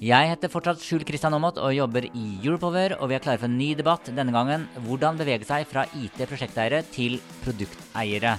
Jeg 0.00 0.30
heter 0.30 0.48
fortsatt 0.48 0.80
Skjul 0.80 1.02
Kristian 1.04 1.34
Aamodt 1.36 1.58
og 1.60 1.74
jobber 1.76 2.06
i 2.08 2.22
Europower, 2.40 2.94
og 2.96 3.10
vi 3.10 3.18
er 3.18 3.20
klare 3.20 3.36
for 3.42 3.50
en 3.50 3.58
ny 3.58 3.74
debatt. 3.76 4.06
Denne 4.16 4.32
gangen 4.32 4.62
hvordan 4.86 5.18
bevege 5.20 5.44
seg 5.44 5.66
fra 5.68 5.82
IT-prosjekteiere 5.92 6.78
til 6.88 7.18
produkteiere. 7.42 8.38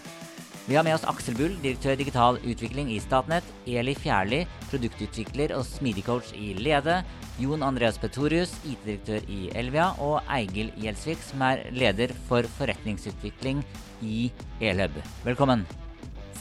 Vi 0.65 0.73
har 0.73 0.85
med 0.87 0.95
oss 0.95 1.05
Aksel 1.05 1.37
Bull, 1.37 1.53
direktør 1.61 1.99
digital 1.99 2.39
utvikling 2.41 2.89
i 2.89 2.97
Statnett, 3.03 3.45
Eli 3.69 3.93
Fjærli, 3.93 4.39
produktutvikler 4.71 5.53
og 5.53 5.67
smidigcoach 5.69 6.31
i 6.33 6.55
Lede, 6.57 7.03
Jon 7.37 7.61
Andreas 7.67 8.01
Petorius, 8.01 8.55
IT-direktør 8.65 9.29
i 9.29 9.51
Elvia, 9.61 9.91
og 10.01 10.25
Eigil 10.33 10.73
Gjelsvik, 10.81 11.21
som 11.29 11.45
er 11.45 11.67
leder 11.77 12.17
for 12.25 12.49
forretningsutvikling 12.57 13.61
i 14.01 14.31
Elhub. 14.65 14.97
Velkommen. 15.29 15.69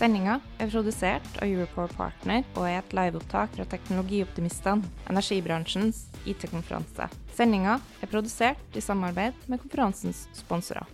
Sendinga 0.01 0.39
er 0.57 0.71
produsert 0.73 1.27
av 1.45 1.51
Europore 1.51 1.93
Partner 1.93 2.47
og 2.55 2.63
er 2.65 2.79
et 2.79 2.93
liveopptak 2.97 3.51
fra 3.53 3.67
Teknologioptimistene, 3.69 4.89
energibransjens 5.13 6.07
IT-konferanse. 6.25 7.05
Sendinga 7.37 7.75
er 8.01 8.09
produsert 8.09 8.79
i 8.79 8.81
samarbeid 8.81 9.43
med 9.53 9.61
konferansens 9.61 10.23
sponsorer. 10.39 10.87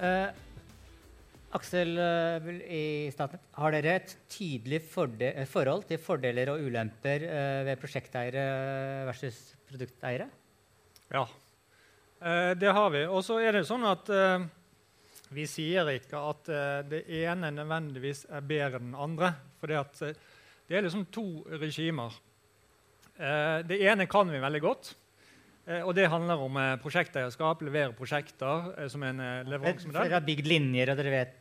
Eh, 0.00 0.30
Aksel 1.58 1.92
eh, 2.00 2.48
i 2.72 2.84
Statnett, 3.12 3.44
har 3.60 3.76
dere 3.76 3.98
et 3.98 4.14
tydelig 4.32 4.80
forde 4.94 5.34
eh, 5.34 5.48
forhold 5.50 5.84
til 5.90 6.00
fordeler 6.00 6.54
og 6.54 6.62
ulemper 6.64 7.26
eh, 7.26 7.58
ved 7.68 7.82
prosjekteiere 7.82 8.46
versus 9.10 9.42
produkteiere? 9.68 10.30
Ja, 11.12 11.26
eh, 12.24 12.54
det 12.56 12.72
har 12.80 12.88
vi. 12.96 13.04
Og 13.10 13.20
så 13.28 13.36
er 13.44 13.58
det 13.58 13.66
sånn 13.68 13.84
at 13.90 14.08
eh, 14.08 14.48
vi 15.34 15.46
sier 15.46 15.88
ikke 15.94 16.20
at 16.30 16.50
uh, 16.50 16.80
det 16.90 17.04
ene 17.20 17.52
nødvendigvis 17.54 18.24
er 18.30 18.46
bedre 18.46 18.80
enn 18.80 18.90
den 18.90 18.98
andre. 18.98 19.32
For 19.60 19.70
uh, 19.70 20.10
det 20.66 20.76
er 20.76 20.86
liksom 20.86 21.06
to 21.14 21.26
regimer. 21.60 22.16
Uh, 23.20 23.60
det 23.66 23.78
ene 23.84 24.08
kan 24.10 24.30
vi 24.30 24.42
veldig 24.42 24.64
godt. 24.64 24.96
og 25.70 25.92
det 25.94 26.08
handler 26.10 26.40
om 26.40 26.56
prosjekteierskap, 26.82 27.60
levere 27.62 27.92
prosjekter 27.94 28.88
som 28.90 29.02
en 29.06 29.20
leveransemodell. 29.46 30.08
Dere 30.08 30.16
har 30.16 30.24
bygd 30.26 30.48
linjer, 30.48 30.90
og 30.90 30.98
dere 30.98 31.12
vet 31.12 31.36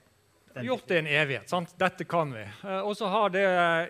den. 0.54 0.68
Gjort 0.68 0.86
det 0.92 0.98
i 0.98 1.00
en 1.00 1.08
evighet. 1.08 1.50
sant? 1.50 1.72
Dette 1.80 2.06
kan 2.06 2.36
vi. 2.36 2.44
og 2.84 2.92
så 3.00 3.10
har 3.10 3.32
det 3.34 3.46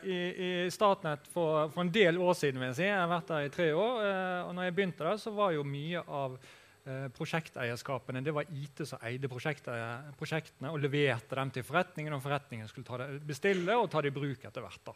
i, 0.05 0.19
i 0.29 0.51
Statnett 0.71 1.27
for, 1.33 1.73
for, 1.73 1.81
en 1.81 1.91
del 1.91 2.21
år 2.21 2.37
siden. 2.39 2.61
vil 2.61 2.69
Jeg 2.69 2.77
si. 2.77 2.87
Jeg 2.87 3.01
har 3.01 3.11
vært 3.11 3.33
der 3.33 3.49
i 3.49 3.51
tre 3.51 3.67
år. 3.73 3.99
og 4.45 4.55
når 4.55 4.69
jeg 4.69 4.75
begynte 4.77 5.09
der, 5.09 5.19
så 5.19 5.33
var 5.35 5.51
jo 5.57 5.67
mye 5.67 6.05
av 6.07 6.37
Eh, 6.39 6.58
prosjekteierskapene. 7.15 8.21
Det 8.25 8.33
var 8.33 8.49
IT 8.55 8.83
som 8.87 9.01
eide 9.05 9.29
prosjektene 9.29 10.71
og 10.71 10.79
leverte 10.81 11.37
dem 11.37 11.51
til 11.53 11.65
forretningen. 11.67 12.15
Og 12.15 12.23
forretningen 12.23 12.69
skulle 12.71 13.09
bestille 13.25 13.77
og 13.77 13.89
ta 13.91 14.01
det 14.01 14.13
i 14.13 14.15
bruk 14.15 14.45
etter 14.49 14.65
hvert. 14.65 14.93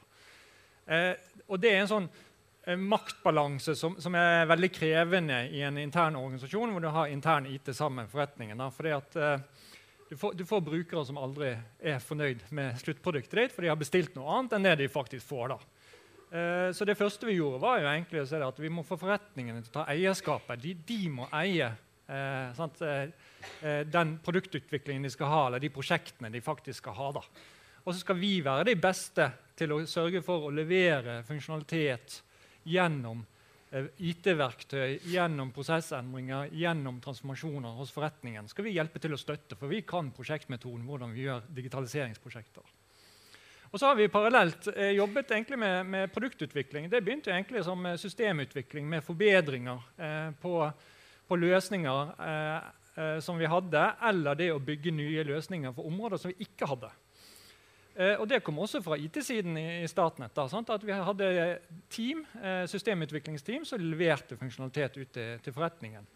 Eh, 0.86 1.14
og 1.48 1.60
det 1.64 1.72
er 1.72 1.84
en 1.84 1.92
sånn 1.92 2.08
eh, 2.68 2.80
maktbalanse 2.80 3.76
som, 3.80 3.96
som, 4.04 4.16
er 4.20 4.50
veldig 4.50 4.70
krevende 4.76 5.46
i 5.56 5.62
en 5.64 5.80
intern 5.80 6.18
organisasjon 6.20 6.74
hvor 6.76 6.84
du 6.84 6.90
har 6.92 7.12
intern 7.12 7.48
IT 7.48 7.72
sammen 7.72 8.04
med 8.04 8.12
forretningen. 8.12 8.60
Da, 8.60 8.72
fordi 8.74 8.96
at 8.98 9.16
eh, 9.16 9.70
du, 10.10 10.18
får, 10.20 10.36
du, 10.40 10.44
får, 10.48 10.66
brukere 10.66 11.06
som 11.08 11.22
aldri 11.22 11.54
er 11.80 12.04
fornøyd 12.04 12.44
med 12.56 12.82
sluttproduktet 12.84 13.40
ditt, 13.40 13.56
for 13.56 13.64
de 13.64 13.72
har 13.72 13.80
bestilt 13.80 14.18
noe 14.18 14.36
annet 14.36 14.58
enn 14.58 14.68
det 14.68 14.76
de 14.84 14.92
faktisk 14.92 15.30
får. 15.32 15.56
da. 15.56 15.60
Eh, 16.34 16.70
så 16.76 16.86
det 16.90 16.98
første 17.00 17.30
vi 17.30 17.38
gjorde, 17.38 17.62
var 17.64 17.80
jo 17.80 17.90
egentlig 17.94 18.24
å 18.24 18.28
si 18.28 18.44
at 18.44 18.62
vi 18.62 18.72
må 18.74 18.84
få 18.88 19.00
forretningene 19.00 19.64
til 19.64 19.72
å 19.72 19.80
ta 19.80 19.88
eierskapet. 19.94 20.62
De, 20.64 20.76
de 20.88 21.02
må 21.14 21.30
eie 21.32 21.70
eh, 21.70 21.72
eh, 21.72 21.78
eh, 21.78 21.83
den 22.04 24.18
produktutviklingen 24.24 25.08
de 25.08 25.12
skal 25.14 25.30
ha, 25.32 25.44
eller 25.48 25.64
de 25.64 25.72
prosjektene 25.72 26.32
de 26.34 26.42
faktisk 26.44 26.84
skal 26.84 26.98
ha. 26.98 27.12
Da. 27.16 27.24
Og 27.84 27.94
så 27.94 28.00
skal 28.00 28.20
vi 28.20 28.38
være 28.44 28.72
de 28.72 28.80
beste 28.80 29.28
til 29.60 29.76
å 29.76 29.84
sørge 29.90 30.24
for 30.26 30.48
å 30.48 30.54
levere 30.54 31.20
funksjonalitet 31.28 32.22
gjennom 32.72 33.24
eh, 33.72 33.90
IT-verktøy, 34.10 35.02
gjennom 35.12 35.52
prosessendringer, 35.56 36.54
gjennom 36.56 37.02
transformasjoner 37.04 37.76
hos 37.80 37.92
forretningen. 37.92 38.48
skal 38.48 38.70
vi 38.70 38.78
hjelpe 38.78 39.04
til 39.04 39.14
å 39.14 39.20
støtte, 39.20 39.60
for 39.60 39.72
vi 39.72 39.84
kan 39.88 40.14
prosjektmetoden, 40.16 40.88
hvordan 40.88 41.12
vi 41.16 41.28
gjør 41.28 41.44
digitaliseringsprosjekter. 41.60 42.72
Og 43.74 43.82
så 43.82 43.90
har 43.90 43.98
vi 43.98 44.08
parallelt 44.08 44.68
eh, 44.76 44.94
jobbet 44.94 45.32
med, 45.58 45.86
med, 45.86 46.12
produktutvikling. 46.14 46.90
Det 46.90 47.02
begynte 47.02 47.34
egentlig 47.34 47.64
som 47.66 47.86
eh, 47.86 47.98
systemutvikling 47.98 48.88
med 48.90 49.04
forbedringer 49.04 49.88
eh, 49.98 50.30
på, 50.40 50.70
på, 51.28 51.38
løsninger 51.40 52.12
eh, 52.28 52.68
eh, 52.96 53.16
som 53.24 53.40
vi 53.40 53.50
hadde, 53.50 53.86
eller 54.10 54.40
det 54.40 54.52
å 54.54 54.62
bygge 54.64 54.94
nye 54.96 55.26
løsninger 55.28 55.74
for 55.76 55.90
områder 55.90 56.22
som 56.22 56.34
vi 56.34 56.48
ikke 56.48 56.70
hadde. 56.70 56.92
Eh, 57.96 58.16
og 58.18 58.28
Det 58.28 58.42
kom 58.44 58.60
også 58.64 58.82
fra 58.86 58.98
IT-siden 58.98 59.58
i, 59.58 59.68
i 59.84 59.88
Statnett. 59.92 60.36
Da, 60.36 60.48
at 60.48 60.86
Vi 60.86 61.00
hadde 61.10 61.32
team, 61.90 62.26
systemutviklingsteam 62.68 63.66
som 63.66 63.82
leverte 63.82 64.38
funksjonalitet 64.38 65.02
ut 65.02 65.12
til, 65.14 65.40
til 65.44 65.56
forretningen. 65.56 66.08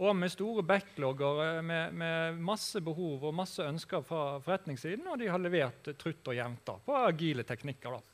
Og 0.00 0.16
med 0.16 0.32
store 0.32 0.62
backlogger 0.64 1.42
eh, 1.44 1.58
med, 1.62 1.96
med, 2.00 2.38
masse 2.40 2.80
behov 2.80 3.26
og 3.28 3.36
masse 3.36 3.64
ønsker 3.64 4.04
fra 4.06 4.38
forretningssiden. 4.40 5.04
Og 5.12 5.20
de 5.20 5.28
har 5.28 5.42
levert 5.42 5.92
trutt 6.00 6.30
og 6.30 6.36
jevnt 6.36 6.72
på 6.86 6.96
agile 6.96 7.44
teknikker. 7.48 7.98
Da. 7.98 8.09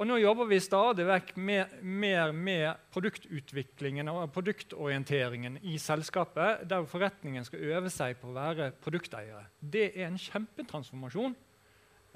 Og 0.00 0.08
nå 0.08 0.16
jobber 0.16 0.48
vi 0.48 0.56
stadig 0.62 1.04
vekk 1.04 1.34
mer, 1.36 2.32
med 2.32 2.84
produktutviklingen 2.94 4.08
og 4.08 4.30
produktorienteringen 4.32 5.58
i 5.68 5.76
selskapet, 5.80 6.64
der 6.68 6.86
forretningen 6.88 7.44
skal 7.44 7.66
øve 7.74 7.92
seg 7.92 8.16
på 8.20 8.30
å 8.30 8.36
være 8.38 8.70
produkteiere. 8.82 9.44
Det 9.60 9.90
er 9.90 10.06
en 10.06 10.16
kjempetransformasjon 10.20 11.36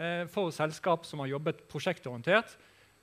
eh, 0.01 0.25
for 0.33 0.55
selskap 0.57 1.05
som 1.05 1.21
har 1.21 1.35
jobbet 1.35 1.67
prosjektorientert, 1.69 2.57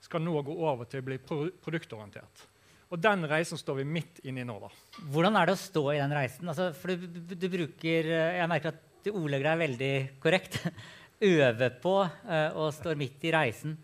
skal 0.03 0.25
nå 0.25 0.41
gå 0.43 0.57
over 0.65 0.89
til 0.89 1.03
å 1.03 1.07
bli 1.07 1.19
produktorientert. 1.21 2.47
Og 2.93 2.99
den 3.01 3.25
reisen 3.29 3.57
står 3.57 3.79
vi 3.81 3.89
midt 3.89 4.19
inni 4.27 4.43
nå. 4.45 4.57
da. 4.61 4.73
Hvordan 5.13 5.37
er 5.37 5.49
det 5.49 5.55
å 5.55 5.61
stå 5.61 5.85
i 5.93 6.01
den 6.01 6.13
reisen? 6.13 6.49
Altså, 6.49 6.71
for 6.77 6.93
du, 6.93 7.07
du, 7.33 7.47
bruker 7.49 8.09
Jeg 8.09 8.49
merker 8.51 8.73
at 8.73 8.83
du 9.05 9.13
ordlegger 9.13 9.49
deg 9.49 9.63
veldig 9.63 9.93
korrekt. 10.21 10.59
Øve 11.23 11.69
på 11.81 11.95
uh, 12.03 12.49
og 12.59 12.73
står 12.75 12.99
midt 12.99 13.23
i 13.25 13.31
reisen. 13.33 13.77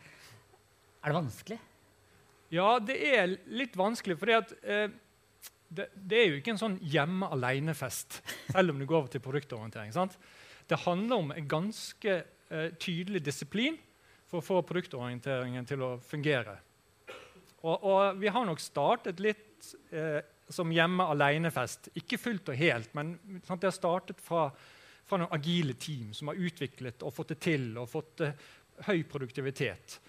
Er 0.99 1.11
det 1.11 1.19
vanskelig? 1.19 1.59
Ja, 2.53 2.69
det 2.81 2.97
er 3.05 3.35
litt 3.53 3.77
vanskelig. 3.77 4.17
For 4.19 4.33
uh, 4.33 4.89
det, 5.69 5.89
det, 5.93 6.17
er 6.17 6.31
jo 6.31 6.39
ikke 6.39 6.55
en 6.55 6.61
sånn 6.61 6.79
hjemme 6.81 7.29
alene-fest, 7.35 8.21
selv 8.53 8.73
om 8.73 8.81
du 8.81 8.87
går 8.89 9.03
over 9.03 9.13
til 9.13 9.23
produktorientering. 9.23 9.93
Sant? 9.95 10.17
Det 10.69 10.81
handler 10.85 11.21
om 11.23 11.31
en 11.33 11.47
ganske 11.49 12.15
eh, 12.49 12.71
tydelig 12.81 13.23
disiplin 13.25 13.77
for 14.29 14.41
å 14.41 14.45
få 14.45 14.59
produktorienteringen 14.65 15.65
til 15.69 15.85
å 15.85 15.91
fungere. 16.05 16.59
Og, 17.63 17.75
og, 17.75 18.19
vi 18.21 18.29
har 18.31 18.45
nok 18.45 18.61
startet 18.61 19.21
litt 19.23 19.71
eh, 19.91 20.21
som 20.49 20.71
hjemme 20.73 21.07
alene-fest. 21.13 21.91
Ikke 21.99 22.19
fullt 22.21 22.53
og 22.53 22.59
helt, 22.59 22.93
men 22.97 23.15
sant, 23.45 23.61
det 23.61 23.69
har 23.69 23.75
startet 23.75 24.21
fra, 24.23 24.47
fra, 25.05 25.19
noen 25.19 25.33
agile 25.35 25.75
team 25.81 26.13
som 26.17 26.31
har 26.31 26.39
utviklet 26.39 27.05
og 27.05 27.13
fått 27.15 27.33
det 27.35 27.41
til 27.45 27.71
og 27.77 27.89
fått 27.91 28.25
eh, 28.25 28.45
høy 28.88 29.03
produktivitet. 29.09 29.99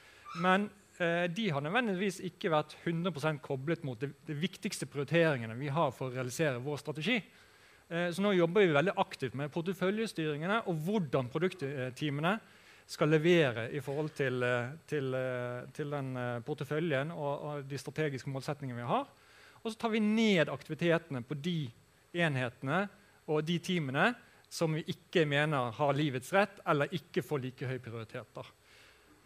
Men 0.45 0.69
eh, 0.69 0.80
de 1.01 1.45
har 1.49 1.63
nødvendigvis 1.65 2.19
ikke 2.29 2.51
vært 2.53 2.75
100% 2.85 3.41
koblet 3.41 3.85
mot 3.89 3.97
de, 4.01 4.11
de, 4.29 4.35
viktigste 4.37 4.85
prioriteringene 4.91 5.57
vi 5.57 5.71
har 5.73 5.95
for 5.97 6.11
å 6.11 6.15
realisere 6.15 6.61
vår 6.61 6.83
strategi. 6.83 7.17
Eh, 7.91 8.09
så 8.15 8.23
nå 8.23 8.35
jobber 8.37 8.67
vi 8.67 8.75
veldig 8.77 8.95
aktivt 9.03 9.37
med 9.39 9.51
porteføljestyringene 9.55 10.61
og 10.71 10.83
hvordan 10.87 11.31
produktteamene 11.33 12.37
skal 12.91 13.11
levere 13.11 13.69
i 13.75 13.81
forhold 13.83 14.13
til, 14.15 14.43
eh, 14.43 14.71
til, 14.87 15.15
eh, 15.15 15.67
til 15.75 15.91
den 15.91 16.17
eh, 16.17 16.41
porteføljen 16.47 17.11
og, 17.15 17.43
og, 17.43 17.69
de 17.71 17.79
strategiske 17.79 18.31
målsetningene 18.31 18.81
vi 18.81 18.89
har. 18.89 19.07
Og 19.63 19.73
så 19.73 19.79
tar 19.79 19.93
vi 19.93 20.01
ned 20.03 20.49
aktivitetene 20.49 21.23
på 21.23 21.37
de 21.39 21.71
enhetene 22.15 22.89
og 23.29 23.45
de 23.47 23.59
teamene 23.59 24.15
som 24.51 24.75
vi 24.75 24.83
ikke 24.91 25.27
mener 25.27 25.71
har 25.77 25.95
livets 25.95 26.33
rett, 26.35 26.59
eller 26.67 26.91
ikke 26.91 27.23
får 27.23 27.43
like 27.45 27.67
høy 27.67 27.79
prioritet. 27.79 28.39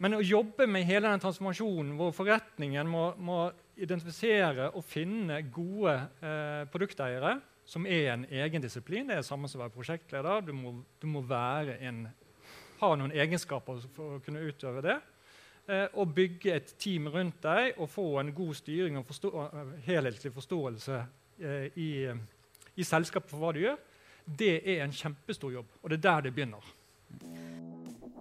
Men 0.03 0.17
å 0.17 0.23
jobbe 0.23 0.67
med 0.67 0.83
hele 0.87 1.07
den 1.07 1.21
transformasjonen 1.23 1.93
hvor 1.95 2.11
forretningen 2.15 2.89
må, 2.89 3.07
må 3.15 3.39
identifisere 3.79 4.69
og 4.75 4.83
finne 4.87 5.39
gode 5.53 5.95
eh, 6.19 6.63
produkteiere, 6.71 7.37
som 7.65 7.87
er 7.89 8.11
en 8.13 8.25
egen 8.29 8.61
disiplin, 8.61 9.07
det 9.07 9.15
er 9.15 9.23
det 9.23 9.27
samme 9.27 9.49
som 9.49 9.59
å 9.59 9.63
være 9.63 9.73
prosjektleder. 9.73 10.43
Du 10.45 10.53
må, 10.53 10.75
du 11.01 11.07
må 11.09 11.23
en 11.25 12.05
ha 12.81 12.89
noen 12.95 13.13
egenskaper 13.15 13.81
for 13.95 14.17
å 14.17 14.23
kunne 14.25 14.43
utøve 14.45 14.83
det. 14.85 14.99
eh, 15.67 15.87
og 15.93 16.13
bygge 16.13 16.53
et 16.53 16.75
team 16.77 17.07
rundt 17.07 17.41
deg 17.41 17.79
og 17.79 17.89
få 17.89 18.19
en 18.19 18.33
god 18.33 18.53
styring 18.53 18.97
og 18.99 19.05
forstå, 19.07 19.31
eh, 19.45 19.71
helhetlig 19.87 20.33
forståelse 20.33 21.05
eh, 21.41 21.65
i, 21.75 21.89
i 22.75 22.83
selskapet 22.83 23.31
for 23.31 23.41
hva 23.41 23.53
du 23.55 23.63
gjør, 23.63 23.79
det 24.25 24.61
er 24.61 24.83
en 24.83 24.93
kjempestor 24.93 25.53
jobb. 25.53 25.79
Og 25.81 25.89
det 25.89 25.97
er 25.97 26.05
der 26.05 26.27
det 26.27 26.35
begynner. 26.35 26.73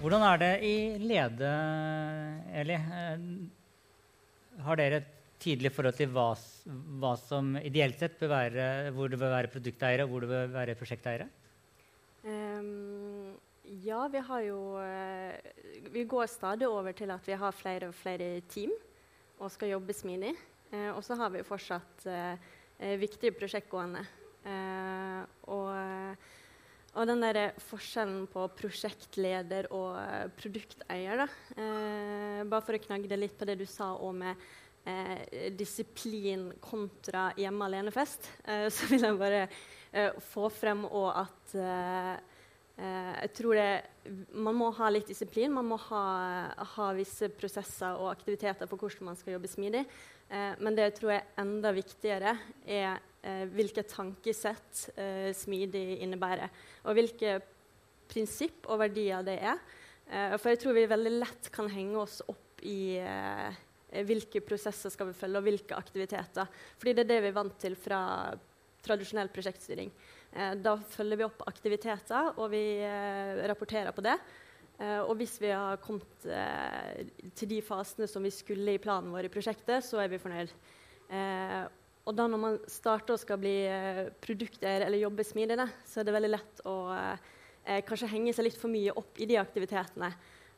Hvordan 0.00 0.22
er 0.24 0.38
det 0.40 0.54
i 0.64 0.76
Lede, 0.96 1.48
Eli? 2.56 2.72
Eh, 2.72 3.24
har 4.64 4.78
dere 4.80 5.00
et 5.02 5.10
tydelig 5.36 5.68
forhold 5.76 5.98
til 5.98 6.08
hva, 6.14 6.30
hva, 7.02 7.10
som 7.20 7.50
ideelt 7.60 8.00
sett 8.00 8.16
bør 8.16 8.30
være, 8.32 8.68
hvor 8.96 9.12
det 9.12 9.18
bør 9.20 9.34
være 9.34 9.50
produkteiere 9.52 10.06
og 10.06 10.14
hvor 10.14 10.24
det 10.24 10.30
bør 10.30 10.54
være 10.54 10.78
prosjekteiere? 10.80 11.26
Um, 12.24 13.36
ja, 13.84 14.00
vi 14.08 14.24
har 14.24 14.40
jo 14.46 14.58
uh, 14.80 15.36
Vi 15.92 16.08
går 16.08 16.32
stadig 16.32 16.68
over 16.68 16.96
til 16.96 17.12
at 17.12 17.28
vi 17.28 17.36
har 17.44 17.52
flere 17.60 17.92
og 17.92 17.96
flere 18.00 18.40
team 18.48 18.72
og 19.36 19.52
skal 19.52 19.74
jobbe 19.74 19.92
smidig. 19.92 20.32
Uh, 20.72 20.96
og 20.96 21.04
så 21.04 21.20
har 21.20 21.28
vi 21.36 21.44
fortsatt 21.44 22.08
uh, 22.08 22.40
viktige 23.04 23.36
prosjekt 23.36 23.68
gående. 23.68 24.06
og 25.52 25.68
og 26.98 27.06
den 27.06 27.22
der 27.22 27.52
forskjellen 27.62 28.24
på 28.32 28.48
prosjektleder 28.58 29.68
og 29.74 29.94
eh, 30.00 30.24
produkteier, 30.38 31.22
da. 31.22 31.26
Eh, 31.54 32.40
bare 32.50 32.64
for 32.66 32.74
å 32.74 32.82
knagge 32.82 33.10
det 33.10 33.18
litt 33.20 33.36
på 33.38 33.46
det 33.46 33.60
du 33.60 33.66
sa 33.68 33.92
om 33.94 34.18
med 34.24 34.40
eh, 34.90 35.52
disiplin 35.54 36.48
kontra 36.62 37.28
hjemme 37.38 37.68
alene-fest, 37.68 38.26
eh, 38.42 38.66
så 38.74 38.90
vil 38.90 39.06
jeg 39.06 39.20
bare 39.20 39.44
eh, 39.46 40.18
få 40.32 40.48
frem 40.50 40.82
òg 40.88 41.22
at 41.22 41.56
eh, 41.62 42.12
jeg 42.80 43.32
tror 43.36 43.58
det, 43.58 43.72
man 44.40 44.56
må 44.56 44.70
ha 44.72 44.86
litt 44.88 45.10
disiplin. 45.10 45.52
Man 45.52 45.66
må 45.68 45.76
ha, 45.90 46.04
ha 46.64 46.86
visse 46.96 47.28
prosesser 47.28 47.98
og 48.00 48.08
aktiviteter 48.08 48.70
for 48.70 48.80
hvordan 48.80 49.10
man 49.10 49.18
skal 49.20 49.34
jobbe 49.34 49.50
smidig. 49.52 49.82
men 50.30 50.78
det 50.78 50.86
jeg 50.86 50.94
tror 50.96 51.12
er 51.12 51.26
enda 51.42 51.74
viktigere, 51.76 52.32
er 52.64 53.02
hvilke 53.52 53.84
tankesett 53.84 54.86
eh, 54.96 55.30
smidig 55.36 56.00
innebærer, 56.00 56.48
og 56.86 56.96
hvilke 56.96 57.38
prinsipp 58.10 58.68
og 58.70 58.80
verdier 58.82 59.24
det 59.26 59.38
er. 59.44 59.58
Eh, 60.10 60.36
for 60.36 60.52
jeg 60.52 60.62
tror 60.62 60.76
vi 60.76 60.86
veldig 60.90 61.16
lett 61.18 61.50
kan 61.54 61.70
henge 61.70 61.98
oss 62.00 62.20
opp 62.26 62.64
i 62.66 62.98
eh, 62.98 63.58
hvilke 64.06 64.42
prosesser 64.44 64.92
skal 64.92 65.10
vi 65.10 65.18
følge, 65.18 65.38
og 65.38 65.46
hvilke 65.46 65.78
aktiviteter. 65.78 66.50
Fordi 66.78 66.94
det 66.96 67.06
er 67.06 67.12
det 67.14 67.20
vi 67.24 67.30
er 67.30 67.38
vant 67.38 67.58
til 67.62 67.76
fra 67.78 68.02
tradisjonell 68.84 69.30
prosjektstyring. 69.32 69.90
Eh, 70.32 70.54
da 70.62 70.76
følger 70.94 71.20
vi 71.20 71.26
opp 71.28 71.44
aktiviteter, 71.50 72.32
og 72.36 72.50
vi 72.54 72.64
eh, 72.86 73.42
rapporterer 73.50 73.94
på 73.96 74.06
det. 74.06 74.18
og 74.80 75.10
hvis 75.20 75.34
vi 75.42 75.50
har 75.52 75.76
kommet 75.76 76.22
til 77.36 77.48
de 77.50 77.58
fasene 77.60 78.06
som 78.08 78.24
vi 78.24 78.30
skulle 78.32 78.72
i 78.72 78.80
planen 78.80 79.12
vår 79.12 79.26
i 79.28 79.32
prosjektet, 79.34 79.84
så 79.84 80.00
er 80.00 80.08
vi 80.08 80.16
fornøyd. 80.22 80.54
Eh, 82.10 82.12
og 82.12 82.16
da 82.18 82.26
når 82.26 82.40
man 82.42 82.58
starter 82.66 83.14
og 83.14 83.22
skal 83.22 83.38
bli 83.40 83.54
eh, 83.68 84.08
produkteier 84.22 84.86
eller 84.86 84.98
jobbe 84.98 85.24
smidig, 85.24 85.58
så 85.86 86.00
er 86.00 86.08
det 86.08 86.16
veldig 86.16 86.32
lett 86.32 86.62
å 86.66 86.76
eh, 86.92 87.80
kanskje 87.86 88.10
henge 88.10 88.34
seg 88.34 88.48
litt 88.48 88.58
for 88.58 88.70
mye 88.72 88.92
opp 88.92 89.18
i 89.20 89.28
de 89.30 89.38
aktivitetene. 89.38 90.10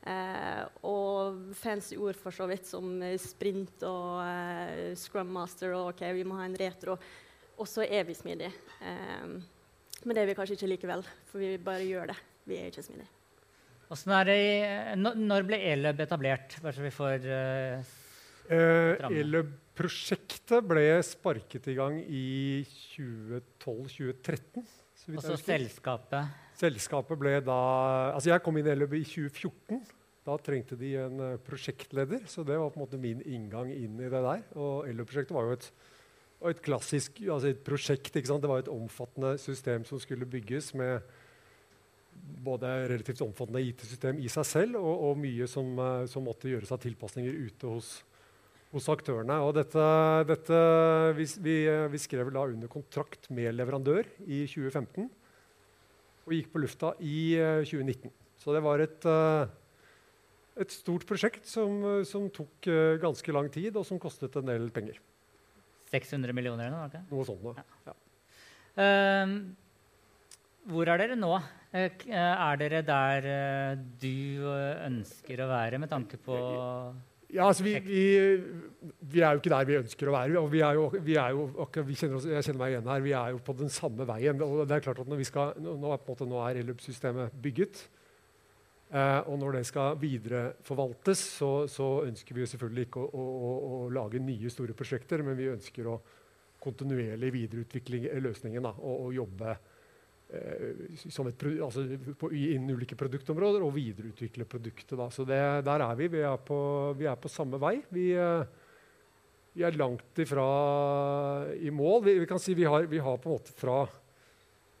Eh, 0.03 0.63
og 0.83 1.53
fancy 1.55 1.95
ord 1.95 2.17
for 2.19 2.35
så 2.35 2.47
vidt 2.49 2.67
som 2.67 2.99
sprint 3.21 3.85
og 3.87 4.19
eh, 4.25 4.93
scrum 4.99 5.31
master 5.31 5.75
og 5.77 5.93
OK, 5.93 6.03
vi 6.17 6.25
må 6.27 6.39
ha 6.41 6.47
en 6.49 6.57
retro. 6.59 6.97
Og 7.53 7.69
så 7.69 7.85
er 7.85 8.07
vi 8.07 8.17
smidige. 8.17 8.51
Eh, 8.81 9.35
men 10.03 10.15
det 10.15 10.23
er 10.23 10.31
vi 10.31 10.35
kanskje 10.35 10.57
ikke 10.57 10.73
likevel, 10.73 11.05
for 11.29 11.39
vi 11.39 11.55
bare 11.61 11.85
gjør 11.87 12.11
det. 12.11 12.17
Vi 12.49 12.57
er 12.59 12.71
ikke 12.71 12.83
smidige. 12.83 13.11
når 15.05 15.45
ble 15.47 15.59
Eløb 15.69 16.01
etablert? 16.01 16.57
Bare 16.63 16.73
så 16.75 16.83
vi 16.83 16.91
får 16.91 17.27
uh, 18.51 18.99
uh, 19.09 19.43
Prosjektet 19.73 20.61
ble 20.69 20.85
sparket 21.01 21.65
i 21.71 21.73
gang 21.73 21.95
i 22.05 22.61
2012-2013. 22.93 24.61
Og 25.15 25.23
så 25.25 25.37
selskapet? 25.41 26.29
Selskapet 26.55 27.19
ble 27.19 27.39
da 27.43 27.57
Altså, 28.13 28.29
jeg 28.29 28.43
kom 28.45 28.59
inn 28.59 28.69
i 28.69 28.75
LØB 28.77 28.99
i 28.99 29.07
2014. 29.07 29.81
Da 30.23 30.37
trengte 30.39 30.77
de 30.79 30.93
en 31.01 31.17
uh, 31.19 31.41
prosjektleder, 31.43 32.29
så 32.31 32.45
det 32.47 32.59
var 32.59 32.69
på 32.71 32.79
en 32.79 32.85
måte 32.85 33.01
min 33.01 33.25
inngang 33.25 33.73
inn 33.73 33.97
i 33.97 34.11
det 34.11 34.21
der. 34.23 34.45
Og 34.53 34.85
LØB-prosjektet 34.87 35.35
var 35.35 35.49
jo 35.49 35.57
et, 35.57 35.67
et 36.53 36.63
klassisk 36.63 37.19
altså 37.25 37.49
et 37.49 37.65
prosjekt. 37.65 38.13
Det 38.13 38.53
var 38.53 38.61
et 38.61 38.71
omfattende 38.71 39.35
system 39.41 39.83
som 39.89 39.99
skulle 39.99 40.29
bygges 40.29 40.71
med 40.79 41.01
både 42.45 42.69
relativt 42.93 43.25
omfattende 43.25 43.65
IT-system 43.65 44.21
i 44.21 44.29
seg 44.31 44.45
selv 44.47 44.77
og, 44.79 45.09
og 45.09 45.19
mye 45.19 45.49
som, 45.49 45.73
uh, 45.81 46.05
som, 46.09 46.23
måtte 46.29 46.51
gjøres 46.51 46.71
av 46.71 46.81
tilpasninger 46.85 47.33
ute 47.49 47.73
hos 47.73 47.95
hos 48.73 48.89
aktørene. 48.89 49.37
Og 49.45 49.53
dette, 49.57 49.87
dette 50.29 50.59
vi, 51.17 51.27
vi, 51.45 51.57
vi, 51.93 52.01
skrev 52.01 52.31
da 52.33 52.45
under 52.49 52.71
kontrakt 52.71 53.29
med 53.33 53.53
leverandør 53.55 54.09
i 54.25 54.43
2015 54.49 55.09
og 56.23 56.35
gikk 56.37 56.53
på 56.53 56.61
lufta 56.63 56.93
i 57.03 57.35
2019. 57.67 58.07
Eh, 58.07 58.19
Så 58.39 58.53
det 58.55 58.63
var 58.63 58.79
et, 58.83 59.05
eh, 59.05 59.47
et 60.63 60.71
stort 60.71 61.05
prosjekt 61.07 61.45
som, 61.47 61.83
som, 62.07 62.29
tok 62.31 62.67
eh, 62.67 62.99
ganske 62.99 63.35
lang 63.35 63.49
tid, 63.51 63.75
og 63.75 63.85
som 63.87 63.99
kostet 63.99 64.35
en 64.39 64.47
del 64.47 64.69
penger. 64.71 64.99
600 65.91 66.33
millioner 66.33 66.67
eller 66.67 66.87
noe? 66.87 67.03
Noe 67.11 67.27
sånt 67.27 67.43
Da. 67.43 67.53
Ja. 67.59 67.91
Ja. 67.91 67.99
Uh, 68.73 69.53
hvor 70.71 70.89
er 70.89 70.97
dere 70.97 71.15
nå? 71.19 71.35
Er 71.73 72.57
dere 72.57 72.79
der 72.87 73.25
du 74.01 74.47
ønsker 74.47 75.43
å 75.43 75.49
være 75.51 75.79
med 75.81 75.91
tanke 75.91 76.17
på 76.21 76.37
ja, 77.33 77.47
altså 77.47 77.65
vi, 77.65 77.73
vi, 77.81 78.03
vi, 78.99 79.21
er 79.21 79.33
jo 79.33 79.41
ikke 79.41 79.51
der 79.51 79.65
vi 79.65 79.77
ønsker 79.79 80.09
å 80.09 80.13
være. 80.13 80.37
og 80.37 80.51
vi 80.53 80.61
er 80.61 80.77
jo, 80.77 80.85
vi 81.01 81.15
er 81.17 81.33
jo 81.33 81.47
kjenner 81.65 82.17
oss, 82.19 82.27
Jeg 82.29 82.45
kjenner 82.45 82.61
meg 82.61 82.75
igjen 82.75 82.89
her. 82.91 83.03
Vi 83.05 83.15
er 83.17 83.33
jo 83.33 83.41
på 83.41 83.55
den 83.57 83.73
samme 83.73 84.05
veien. 84.05 84.41
og 84.41 84.67
det 84.69 84.77
er 84.77 84.85
klart 84.85 85.01
at 85.01 85.09
Når, 85.09 85.23
skal, 85.25 85.53
nå, 85.57 85.75
måte, 86.07 86.27
nå 86.29 86.41
er 86.45 86.61
ELUB-systemet 86.61 87.33
bygget, 87.41 87.83
eh, 88.93 89.21
og 89.25 89.39
når 89.41 89.57
det 89.57 89.65
skal 89.65 89.97
videreforvaltes, 90.01 91.25
så, 91.39 91.51
så 91.67 91.89
ønsker 92.05 92.37
vi 92.37 92.45
selvfølgelig 92.53 92.87
ikke 92.87 93.01
å, 93.01 93.09
å, 93.09 93.25
å, 93.25 93.53
å, 93.79 93.89
lage 93.89 94.21
nye 94.21 94.53
store 94.53 94.77
prosjekter, 94.77 95.25
men 95.25 95.39
vi 95.39 95.49
ønsker 95.55 95.89
å 95.89 95.99
kontinuerlig 96.63 97.33
videreutvikle 97.33 98.05
løsningen 98.23 98.63
da, 98.63 98.75
og, 98.77 99.07
og 99.07 99.17
jobbe 99.17 99.57
et, 100.33 101.45
altså 101.61 101.83
på, 102.17 102.31
innen 102.33 102.73
ulike 102.73 102.97
produktområder 102.97 103.63
og 103.63 103.75
videreutvikle 103.75 104.47
produktet. 104.49 104.95
Da. 104.97 105.09
Så 105.13 105.25
det, 105.27 105.39
der 105.67 105.83
er 105.85 105.97
vi. 105.99 106.09
Vi 106.15 106.23
er, 106.25 106.37
på, 106.41 106.57
vi 106.97 107.09
er 107.09 107.19
på 107.19 107.31
samme 107.31 107.59
vei. 107.61 107.75
Vi, 107.93 108.09
eh, 108.17 108.45
vi, 109.53 109.65
er 109.65 109.77
langt 109.77 110.23
ifra 110.23 110.47
i 111.53 111.69
mål. 111.73 112.01
Vi, 112.07 112.17
vi 112.23 112.29
kan 112.29 112.41
si 112.41 112.57
vi 112.57 112.65
har, 112.65 112.89
vi 112.89 113.01
har, 113.03 113.21
på 113.21 113.29
en 113.29 113.37
måte 113.37 113.53
fra 113.57 113.83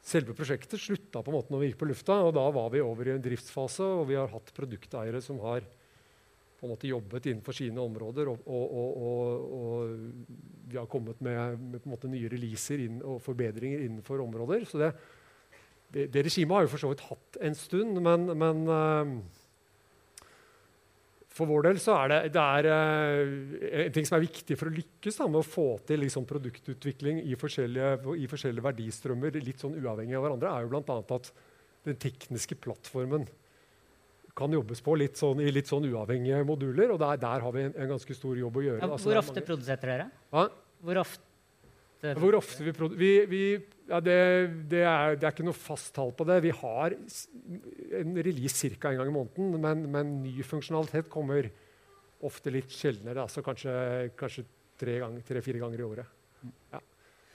selve 0.03 0.35
prosjektet 0.35 0.81
slutta 0.81 1.21
på 1.23 1.31
en 1.31 1.37
måte 1.37 1.53
når 1.53 1.61
vi 1.61 1.71
gikk 1.71 1.79
på 1.83 1.91
lufta. 1.93 2.19
og 2.25 2.33
Da 2.35 2.49
var 2.57 2.73
vi 2.73 2.83
over 2.83 3.07
i 3.07 3.15
en 3.15 3.23
driftsfase, 3.23 3.85
og 4.01 4.09
vi 4.09 4.19
har 4.19 4.33
hatt 4.33 4.53
produkteiere 4.57 5.21
som 5.23 5.39
har 5.45 5.63
på 6.63 6.67
en 6.67 6.71
måte 6.71 6.87
jobbet 6.87 7.25
innenfor 7.27 7.55
sine 7.55 7.81
områder. 7.83 8.29
Og, 8.31 8.45
og, 8.47 8.77
og, 9.05 9.49
og 9.57 10.69
vi 10.71 10.79
har 10.79 10.89
kommet 10.89 11.19
med, 11.21 11.59
med 11.83 12.07
nye 12.09 12.31
releaser 12.31 12.87
inn, 12.87 13.01
og 13.03 13.21
forbedringer 13.21 13.83
innenfor 13.83 14.23
områder. 14.23 14.65
så 14.65 14.81
det 14.81 14.95
det, 15.93 16.09
det 16.13 16.25
regimet 16.25 16.57
har 16.57 16.65
jo 16.65 16.73
for 16.73 16.81
så 16.81 16.91
vidt 16.91 17.05
hatt 17.07 17.39
en 17.47 17.55
stund, 17.57 17.99
men, 18.03 18.25
men 18.39 18.63
uh, 18.69 19.11
for 21.33 21.49
vår 21.49 21.67
del 21.69 21.81
så 21.81 21.95
er 22.01 22.11
det, 22.11 22.19
det 22.35 22.43
er, 22.43 22.69
uh, 22.69 23.77
en 23.83 23.95
ting 23.95 24.09
som 24.09 24.17
er 24.17 24.25
viktig 24.25 24.57
for 24.59 24.71
å 24.71 24.75
lykkes 24.75 25.21
da, 25.21 25.29
med 25.29 25.41
å 25.43 25.45
få 25.45 25.67
til 25.89 26.03
liksom, 26.05 26.27
produktutvikling 26.29 27.21
i 27.27 27.37
forskjellige, 27.39 28.17
i 28.17 28.29
forskjellige, 28.31 28.67
verdistrømmer, 28.69 29.39
litt 29.45 29.63
sånn 29.63 29.77
uavhengig 29.79 30.17
av 30.17 30.27
hverandre, 30.27 30.51
er 30.53 30.65
jo 30.65 30.73
bl.a. 30.73 30.99
at 31.19 31.31
den 31.87 31.99
tekniske 31.99 32.57
plattformen 32.63 33.27
kan 34.33 34.53
jobbes 34.55 34.81
på 34.81 34.95
litt 34.97 35.19
sånn, 35.19 35.43
i 35.45 35.51
litt 35.53 35.69
sånn 35.69 35.85
uavhengige 35.85 36.39
moduler. 36.47 36.95
Og 36.95 37.01
der, 37.01 37.19
der 37.21 37.43
har 37.45 37.53
vi 37.53 37.67
en, 37.67 37.75
en, 37.75 37.91
ganske 37.91 38.15
stor 38.17 38.39
jobb 38.39 38.57
å 38.57 38.63
gjøre. 38.65 38.81
Ja, 38.81 38.89
altså, 38.95 39.11
hvor 39.11 39.19
ofte 39.21 39.43
produserer 39.45 39.91
dere? 39.91 40.07
Hvor 40.33 41.01
ofte 41.03 41.32
hvor 42.19 42.35
ofte 42.35 42.65
vi 42.65 42.73
vi, 42.99 43.11
vi, 43.31 43.43
ja, 43.87 43.99
det, 44.03 44.15
det, 44.69 44.81
er, 44.83 45.15
det, 45.15 45.23
er, 45.23 45.31
ikke 45.31 45.45
noe 45.47 45.55
fast 45.55 45.93
tall 45.95 46.11
på 46.15 46.25
det. 46.27 46.41
Vi 46.43 46.51
har 46.51 46.95
en 47.99 48.17
release 48.27 48.69
ca. 48.75 48.91
en 48.91 48.99
gang 48.99 49.11
i 49.11 49.15
måneden, 49.15 49.53
men, 49.63 49.85
men, 49.91 50.15
ny 50.23 50.43
funksjonalitet 50.43 51.07
kommer 51.11 51.47
ofte 52.23 52.51
litt 52.51 52.71
sjeldnere. 52.71 53.23
Altså 53.23 53.43
kanskje, 53.45 53.75
kanskje 54.19 54.45
tre-fire 54.79 55.39
tre, 55.39 55.61
ganger 55.61 55.79
i 55.79 55.87
året. 55.87 56.19
Ja. 56.73 56.81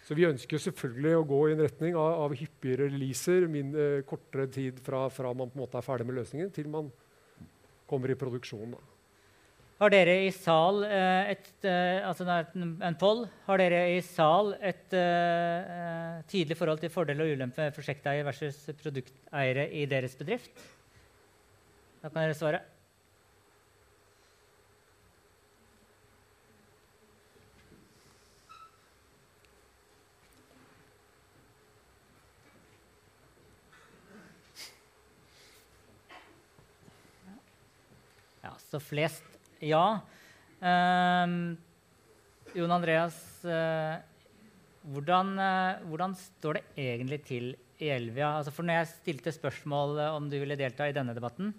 Så 0.04 0.16
vi 0.16 0.24
ønsker 0.28 0.60
selvfølgelig 0.60 1.16
å 1.16 1.24
gå 1.28 1.40
i 1.48 1.54
en 1.54 1.64
retning 1.64 1.96
av, 1.96 2.22
av 2.26 2.36
hyppigere 2.36 2.88
releaser, 2.88 3.44
min, 3.52 3.74
eh, 3.76 4.04
kortere 4.08 4.48
tid 4.52 4.80
fra, 4.84 5.06
fra, 5.12 5.32
man 5.36 5.52
på 5.52 5.58
en 5.58 5.64
måte 5.66 5.80
er 5.80 5.84
ferdig 5.84 6.08
med 6.08 6.16
løsningen, 6.16 6.52
til 6.52 6.68
man 6.72 6.88
kommer 7.88 8.12
i 8.12 8.16
produksjon. 8.20 8.72
Da. 8.72 8.97
Har 9.78 9.92
dere 9.94 10.14
i 10.26 10.30
sal 10.34 10.80
uh, 10.82 11.28
et, 11.30 11.50
uh, 11.62 12.08
altså 12.08 12.24
en, 12.26 12.96
poll, 12.98 13.20
har 13.46 13.60
dere 13.62 13.84
i 13.94 14.00
sal 14.02 14.56
et 14.58 14.96
tydelig 16.26 16.56
forhold 16.58 16.82
til 16.82 16.90
fordel 16.90 17.22
og 17.22 17.30
ulempe 17.36 17.68
prosjekteier 17.76 18.26
versus 18.26 18.58
produkteiere 18.82 19.68
i 19.70 19.86
deres 19.86 20.18
bedrift? 20.18 20.50
Da 22.02 22.10
kan 22.10 22.24
dere 22.24 22.34
svare. 22.34 22.64
Ja, 38.42 38.56
Så 38.58 38.82
flest 38.82 39.37
ja. 39.64 40.00
Um, 40.58 41.56
Jon 42.56 42.74
Andreas, 42.74 43.16
uh, 43.46 43.98
hvordan, 44.90 45.32
uh, 45.38 45.86
hvordan, 45.90 46.16
står 46.18 46.58
det 46.58 46.64
egentlig 46.88 47.20
til 47.28 47.48
i 47.78 47.90
Elvia? 47.94 48.32
Altså 48.38 48.54
for 48.54 48.66
når 48.66 48.80
jeg 48.80 48.92
stilte 48.92 49.34
spørsmål 49.34 49.98
uh, 50.00 50.10
om 50.16 50.28
du 50.30 50.38
ville 50.40 50.58
delta 50.58 50.88
i 50.88 50.94
denne 50.96 51.14
debatten, 51.16 51.52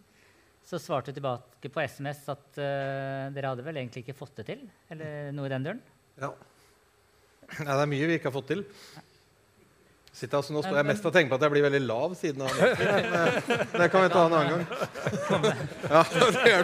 så 0.65 0.79
svarte 0.82 1.13
du 1.13 1.20
tilbake 1.20 1.72
på 1.72 1.82
SMS 1.82 2.25
at 2.29 2.58
dere 2.60 3.51
hadde 3.53 3.63
vel 3.65 3.79
egentlig 3.79 4.03
ikke 4.03 4.18
fått 4.18 4.41
det 4.41 4.44
til? 4.51 4.65
Eller 4.91 5.32
noe 5.34 5.48
i 5.48 5.51
den 5.53 5.63
duren? 5.65 5.79
Ja. 6.20 6.29
ja. 6.29 7.63
Det 7.63 7.77
er 7.79 7.89
mye 7.89 8.10
vi 8.12 8.18
ikke 8.20 8.29
har 8.29 8.36
fått 8.36 8.51
til. 8.51 8.65
Sitter, 10.20 10.42
altså, 10.42 10.52
nå 10.52 10.64
står 10.66 10.82
jeg 10.82 10.88
mest 10.90 11.06
og 11.08 11.14
tenker 11.16 11.32
på 11.32 11.38
at 11.40 11.46
jeg 11.46 11.54
blir 11.54 11.64
veldig 11.64 11.80
lav 11.86 12.16
siden 12.20 12.44
av 12.44 12.52
det. 12.60 12.70
Det 13.72 13.88
kan 13.94 14.04
vi 14.04 14.10
ta 14.12 14.24
en 14.26 14.36
annen 14.36 14.52
gang. 14.52 14.64
Ja, 15.88 16.02
det 16.36 16.52
er 16.52 16.64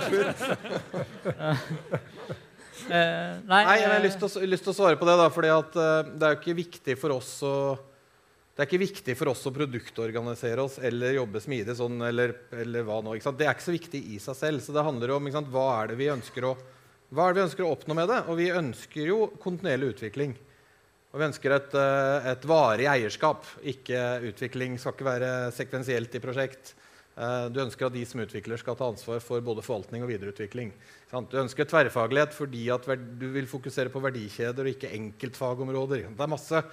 Uh, 2.85 2.91
nei, 3.49 3.63
nei, 3.65 3.77
jeg 3.79 3.87
har 3.89 4.03
lyst 4.03 4.19
til, 4.21 4.27
å, 4.29 4.41
lyst 4.45 4.61
til, 4.61 4.69
å, 4.69 4.77
svare 4.77 4.97
på 4.99 5.07
det. 5.07 5.15
da, 5.17 5.23
fordi 5.33 5.49
at, 5.49 5.71
Det 5.73 6.27
er 6.27 6.35
jo 6.35 6.37
ikke 6.37 6.53
viktig 6.59 6.95
for 7.01 7.15
oss 7.15 7.31
å 7.41 7.55
det 8.55 8.63
er 8.63 8.69
ikke 8.69 8.85
viktig 8.85 9.13
for 9.19 9.33
oss 9.33 9.41
å 9.49 9.51
produktorganisere 9.51 10.63
oss 10.63 10.77
eller 10.79 11.17
jobbe 11.17 11.41
smidig. 11.43 11.73
sånn, 11.75 11.97
eller, 12.07 12.31
eller 12.55 12.85
hva 12.87 13.01
nå, 13.03 13.17
Det 13.19 13.43
er 13.43 13.51
ikke 13.51 13.65
så 13.65 13.75
viktig 13.75 13.99
i 14.15 14.19
seg 14.23 14.37
selv. 14.39 14.63
Så 14.63 14.71
det 14.71 14.85
handler 14.85 15.11
om 15.11 15.27
sant, 15.33 15.49
hva 15.51 15.65
er 15.81 15.91
det 15.91 15.97
vi 15.99 16.07
ønsker 16.13 16.47
å, 16.47 16.53
hva 17.11 17.25
er 17.25 17.33
det 17.33 17.41
vi 17.41 17.45
ønsker 17.49 17.65
å 17.65 17.73
oppnå 17.75 17.97
med 17.99 18.07
det. 18.13 18.21
Og 18.31 18.39
vi 18.39 18.47
ønsker 18.55 19.09
jo 19.09 19.17
kontinuerlig 19.43 19.91
utvikling. 19.97 20.37
Og 21.15 21.21
vi 21.21 21.29
ønsker 21.29 21.53
et, 21.55 21.75
eh, 21.79 22.25
et, 22.33 22.41
varig 22.43 22.89
eierskap. 22.91 23.45
Ikke 23.63 23.99
utvikling 24.27 24.73
skal 24.75 24.91
ikke 24.91 25.07
være 25.07 25.29
sekvensielt 25.55 26.17
i 26.17 26.19
prosjekt. 26.19 26.73
Eh, 27.15 27.45
du 27.55 27.61
ønsker 27.63 27.87
at 27.87 27.95
de 27.95 28.03
som 28.03 28.19
utvikler, 28.19 28.59
skal 28.59 28.75
ta 28.75 28.89
ansvar 28.91 29.21
for 29.23 29.39
både 29.39 29.63
forvaltning 29.63 30.03
og 30.03 30.11
videreutvikling. 30.11 30.73
Du 31.31 31.37
ønsker 31.39 31.63
tverrfaglighet 31.63 32.35
fordi 32.35 32.67
du 33.15 33.29
vil 33.31 33.47
fokusere 33.47 33.87
på 33.93 34.03
verdikjeder 34.03 34.59
og 34.59 34.73
ikke 34.73 34.91
enkeltfagområder. 34.91 36.03
Det 36.11 36.19
er 36.19 36.27
masse, 36.27 36.63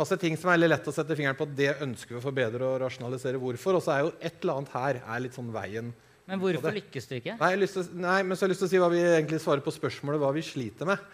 masse, 0.00 0.16
ting 0.16 0.38
som 0.40 0.48
er 0.48 0.64
lett 0.64 0.88
å 0.88 0.96
sette 0.96 1.12
fingeren 1.12 1.36
på. 1.36 1.44
Det 1.44 1.76
ønsker 1.84 2.16
vi 2.16 2.22
å 2.22 2.24
forbedre 2.24 2.64
og 2.64 2.80
rasjonalisere. 2.80 3.36
Hvorfor? 3.36 3.76
Og 3.76 3.84
så 3.84 3.98
er 3.98 4.06
jo 4.06 4.14
et 4.16 4.40
eller 4.40 4.62
annet 4.62 4.76
her 4.78 5.02
er 5.04 5.24
litt 5.26 5.36
sånn 5.36 5.52
veien. 5.52 5.92
Men 6.24 6.40
hvorfor 6.40 6.72
lykkes 6.72 7.10
du 7.10 7.18
ikke? 7.18 7.36
Nei, 7.36 7.66
til, 7.66 7.88
nei, 8.00 8.22
men 8.24 8.32
så 8.32 8.46
har 8.46 8.48
jeg 8.48 8.54
lyst 8.54 8.64
til 8.64 8.70
å 8.70 8.72
si 8.72 8.80
hva 8.80 8.88
vi 8.94 9.04
egentlig 9.04 9.44
svarer 9.44 9.60
på 9.66 9.76
spørsmålet 9.76 10.22
hva 10.22 10.32
vi 10.32 10.46
sliter 10.46 10.88
med. 10.88 11.10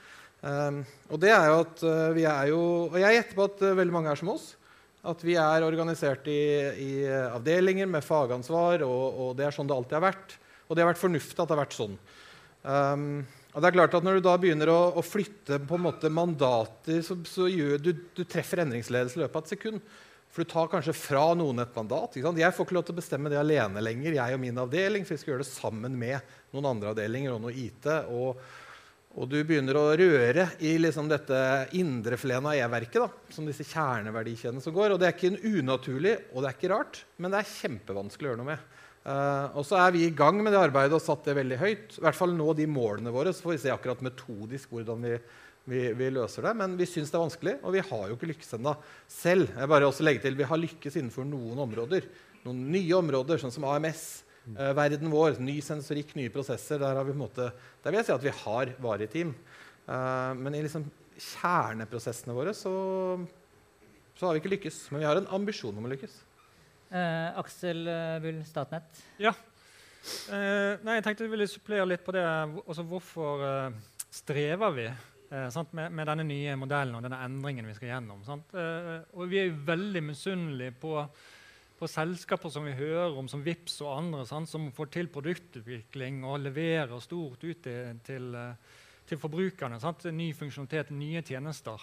Um, 0.46 0.82
og 1.10 1.18
det 1.18 1.32
er 1.34 1.48
jo 1.50 1.56
at 1.64 1.80
uh, 1.82 2.12
vi 2.14 2.22
er 2.28 2.50
jo 2.52 2.60
Og 2.86 3.00
jeg 3.00 3.16
gjetter 3.16 3.34
på 3.34 3.46
at 3.48 3.62
uh, 3.66 3.72
veldig 3.80 3.94
mange 3.96 4.12
er 4.12 4.20
som 4.20 4.30
oss. 4.30 4.52
At 5.06 5.22
vi 5.26 5.34
er 5.38 5.64
organisert 5.66 6.28
i, 6.30 6.42
i 6.82 6.90
uh, 7.06 7.34
avdelinger 7.34 7.88
med 7.90 8.04
fagansvar, 8.06 8.84
og, 8.86 9.04
og, 9.24 9.32
det 9.38 9.46
er 9.46 9.54
sånn 9.54 9.66
det 9.66 9.74
alltid 9.74 9.98
har 9.98 10.06
vært. 10.06 10.36
Og 10.66 10.76
det 10.76 10.84
har 10.84 10.90
vært 10.92 11.02
fornuftig 11.02 11.38
at 11.40 11.48
det 11.48 11.56
har 11.56 11.62
vært 11.64 11.78
sånn. 11.78 11.98
Um, 12.66 13.06
og 13.54 13.62
det 13.62 13.68
er 13.70 13.76
klart 13.78 13.94
at 13.96 14.04
Når 14.04 14.18
du 14.18 14.26
da 14.26 14.34
begynner 14.38 14.70
å, 14.70 14.80
å 15.00 15.02
flytte 15.06 15.58
på 15.66 15.78
en 15.78 15.86
måte 15.86 16.10
mandater, 16.12 17.00
så, 17.06 17.16
så 17.26 17.46
gjør 17.50 17.80
du, 17.82 17.94
du 18.14 18.22
treffer 18.28 18.62
endringsledelse 18.62 19.18
i 19.18 19.24
løpet 19.24 19.40
av 19.40 19.46
et 19.46 19.54
sekund. 19.56 19.96
For 20.30 20.44
du 20.44 20.50
tar 20.52 20.68
kanskje 20.68 20.92
fra 20.92 21.30
noen 21.38 21.62
et 21.62 21.78
mandat. 21.78 22.18
Jeg 22.20 22.52
får 22.52 22.66
ikke 22.66 22.76
lov 22.76 22.84
til 22.86 22.94
å 22.94 22.98
bestemme 23.00 23.32
det 23.32 23.38
alene 23.40 23.80
lenger, 23.80 24.18
jeg 24.18 24.36
og 24.36 24.42
min 24.42 24.60
avdeling, 24.60 25.06
for 25.08 25.16
vi 25.16 25.22
skal 25.22 25.32
gjøre 25.32 25.46
det 25.46 25.48
sammen 25.48 25.96
med 25.96 26.36
noen 26.52 26.70
andre 26.74 26.92
avdelinger 26.92 27.32
og 27.32 27.46
noe 27.46 27.56
IT. 27.56 27.88
og 28.12 28.42
og 29.16 29.30
du 29.32 29.38
begynner 29.48 29.78
å 29.80 29.94
røre 29.96 30.50
i 30.60 30.74
liksom 30.76 31.06
dette 31.08 31.36
indreflene 31.78 32.50
av 32.52 32.58
E-verket, 32.66 33.14
som 33.32 33.46
disse 33.48 33.64
kjerneverdikjedene 33.64 34.60
som 34.60 34.74
går. 34.76 34.92
Og 34.92 35.00
det 35.00 35.08
er 35.08 35.14
ikke 35.16 35.54
unaturlig, 35.56 36.12
og 36.34 36.42
det 36.42 36.50
er 36.50 36.58
ikke 36.58 36.72
rart, 36.74 37.00
men 37.16 37.32
det 37.32 37.40
er 37.40 37.54
kjempevanskelig 37.54 38.28
å 38.28 38.32
gjøre 38.34 38.42
noe 38.42 38.50
med. 38.50 38.66
Uh, 39.06 39.56
og 39.56 39.64
så 39.64 39.78
er 39.78 39.94
vi 39.94 40.02
i 40.04 40.12
gang 40.18 40.36
med 40.42 40.52
det 40.52 40.60
arbeidet 40.60 40.98
og 40.98 41.04
satt 41.04 41.24
det 41.28 41.36
veldig 41.38 41.58
høyt. 41.62 41.96
I 41.96 42.04
hvert 42.04 42.18
fall 42.18 42.36
nå 42.36 42.50
de 42.58 42.68
målene 42.68 43.14
våre. 43.14 43.32
Så 43.32 43.46
får 43.46 43.54
vi 43.54 43.62
se 43.64 43.72
akkurat 43.72 44.04
metodisk 44.04 44.74
hvordan 44.74 45.08
vi, 45.08 45.14
vi, 45.70 45.82
vi 45.96 46.12
løser 46.12 46.50
det. 46.50 46.52
Men 46.60 46.76
vi 46.76 46.90
syns 46.90 47.14
det 47.14 47.16
er 47.16 47.24
vanskelig, 47.24 47.56
og 47.62 47.72
vi 47.78 47.86
har 47.88 48.04
jo 48.10 48.18
ikke 48.18 48.30
lykkes 48.34 48.58
ennå 48.58 48.76
selv. 49.08 49.48
Jeg 49.54 49.72
bare 49.72 49.88
også 49.88 50.04
legger 50.04 50.26
til, 50.26 50.36
Vi 50.36 50.50
har 50.50 50.60
lykkes 50.60 51.00
innenfor 51.00 51.24
noen 51.24 51.64
områder. 51.64 52.10
Noen 52.44 52.66
nye 52.74 53.00
områder, 53.00 53.40
sånn 53.40 53.54
som 53.54 53.64
AMS 53.70 54.25
Uh, 54.54 54.70
verden 54.78 55.10
vår, 55.10 55.40
ny 55.42 55.56
sensorikk, 55.64 56.12
nye 56.14 56.30
prosesser, 56.30 56.78
der, 56.78 57.08
måte, 57.18 57.48
der, 57.82 57.90
vil 57.90 57.98
jeg 57.98 58.06
si 58.06 58.14
at 58.14 58.26
vi 58.26 58.34
har 58.44 58.70
varige 58.82 59.10
team. 59.10 59.32
Uh, 59.88 60.36
men 60.38 60.54
i 60.54 60.62
liksom 60.62 60.84
kjerneprosessene 61.16 62.36
våre 62.36 62.52
så, 62.54 62.70
så, 64.14 64.22
har 64.22 64.36
vi 64.36 64.42
ikke 64.44 64.52
lykkes. 64.54 64.78
Men 64.92 65.02
vi 65.02 65.08
har 65.08 65.18
en 65.18 65.28
ambisjon 65.34 65.74
om 65.74 65.88
å 65.88 65.90
lykkes. 65.90 66.14
Uh, 66.92 67.34
Aksel 67.42 67.82
Bull, 68.22 68.40
Statnett. 68.46 69.02
Ja. 69.18 69.34
nei, 70.30 71.00
jeg 71.00 71.02
tenkte 71.02 71.26
jeg 71.26 71.32
ville 71.32 71.48
supplere 71.50 71.88
litt 71.90 72.04
på 72.06 72.14
det. 72.14 72.22
Altså, 72.62 72.84
hvorfor 72.86 73.42
strever 74.14 74.76
vi 74.76 74.84
med, 75.26 75.80
med, 75.90 76.04
denne 76.06 76.26
nye 76.28 76.54
modellen 76.54 76.94
og 76.94 77.02
denne 77.02 77.18
endringen 77.26 77.66
vi 77.66 77.74
skal 77.74 77.96
gjennom? 77.96 78.22
og 78.22 79.24
vi 79.26 79.40
er 79.40 79.48
jo 79.48 79.64
veldig 79.66 80.04
misunnelige 80.12 80.76
på 80.84 81.00
på 81.76 81.88
selskaper 81.90 82.52
som 82.52 82.64
vi 82.64 82.74
hører 82.76 83.16
om, 83.18 83.28
som 83.28 83.42
Vips 83.44 83.80
og 83.84 83.92
andre, 83.92 84.24
sant, 84.28 84.48
som 84.48 84.70
får 84.74 84.92
til 84.94 85.10
produktutvikling 85.12 86.22
og 86.24 86.40
leverer 86.44 86.96
stort 87.04 87.44
ut 87.44 87.60
til, 87.62 87.98
til, 88.06 88.30
eh, 88.34 88.80
til 89.08 89.20
forbrukerne. 89.20 89.80
Sant? 89.82 90.08
Ny 90.12 90.30
funksjonalitet, 90.36 90.94
nye 90.96 91.22
tjenester. 91.26 91.82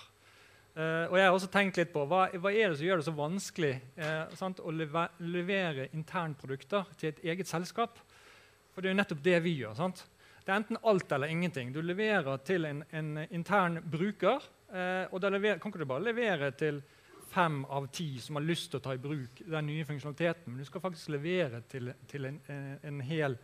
Eh, 0.73 1.05
og 1.05 1.19
jeg 1.19 1.27
har 1.27 1.35
også 1.35 1.51
tenkt 1.53 1.77
litt 1.77 1.91
på 1.93 2.07
hva, 2.09 2.23
hva 2.33 2.49
er 2.49 2.71
det 2.71 2.79
som 2.79 2.87
gjør 2.87 3.01
det 3.01 3.05
så 3.05 3.13
vanskelig 3.13 3.73
eh, 4.01 4.33
sant, 4.39 4.57
å 4.57 4.73
leve, 4.73 5.05
levere 5.21 5.85
internprodukter 5.93 6.89
til 6.97 7.11
et 7.11 7.21
eget 7.33 7.49
selskap. 7.49 8.01
For 8.73 8.81
det 8.81 8.89
er 8.89 8.95
jo 8.95 9.01
nettopp 9.03 9.21
det 9.21 9.37
vi 9.45 9.53
gjør. 9.59 9.77
Sant? 9.77 10.01
Det 10.41 10.49
er 10.49 10.57
enten 10.57 10.81
alt 10.89 11.13
eller 11.13 11.29
ingenting. 11.29 11.69
Du 11.75 11.79
leverer 11.85 12.41
til 12.47 12.65
en, 12.65 12.81
en 12.89 13.21
intern 13.29 13.77
bruker, 13.85 14.41
eh, 14.73 15.05
og 15.13 15.21
da 15.21 15.29
lever, 15.29 15.61
kan 15.61 15.69
ikke 15.69 15.83
du 15.83 15.91
bare 15.93 16.07
levere 16.09 16.49
til 16.57 16.81
fem 17.33 17.63
av 17.65 17.87
ti 17.93 18.07
som 18.21 18.37
har 18.37 18.45
lyst 18.45 18.69
til 18.71 18.79
å 18.79 18.83
ta 18.85 18.95
i 18.95 19.01
bruk 19.01 19.41
den 19.41 19.69
nye 19.69 19.85
funksjonaliteten. 19.87 20.51
Men 20.51 20.61
du 20.61 20.69
skal 20.69 20.83
faktisk 20.83 21.13
levere 21.13 21.63
til, 21.69 21.93
til 22.09 22.29
en, 22.29 22.41
en, 22.81 22.99
hel 23.05 23.37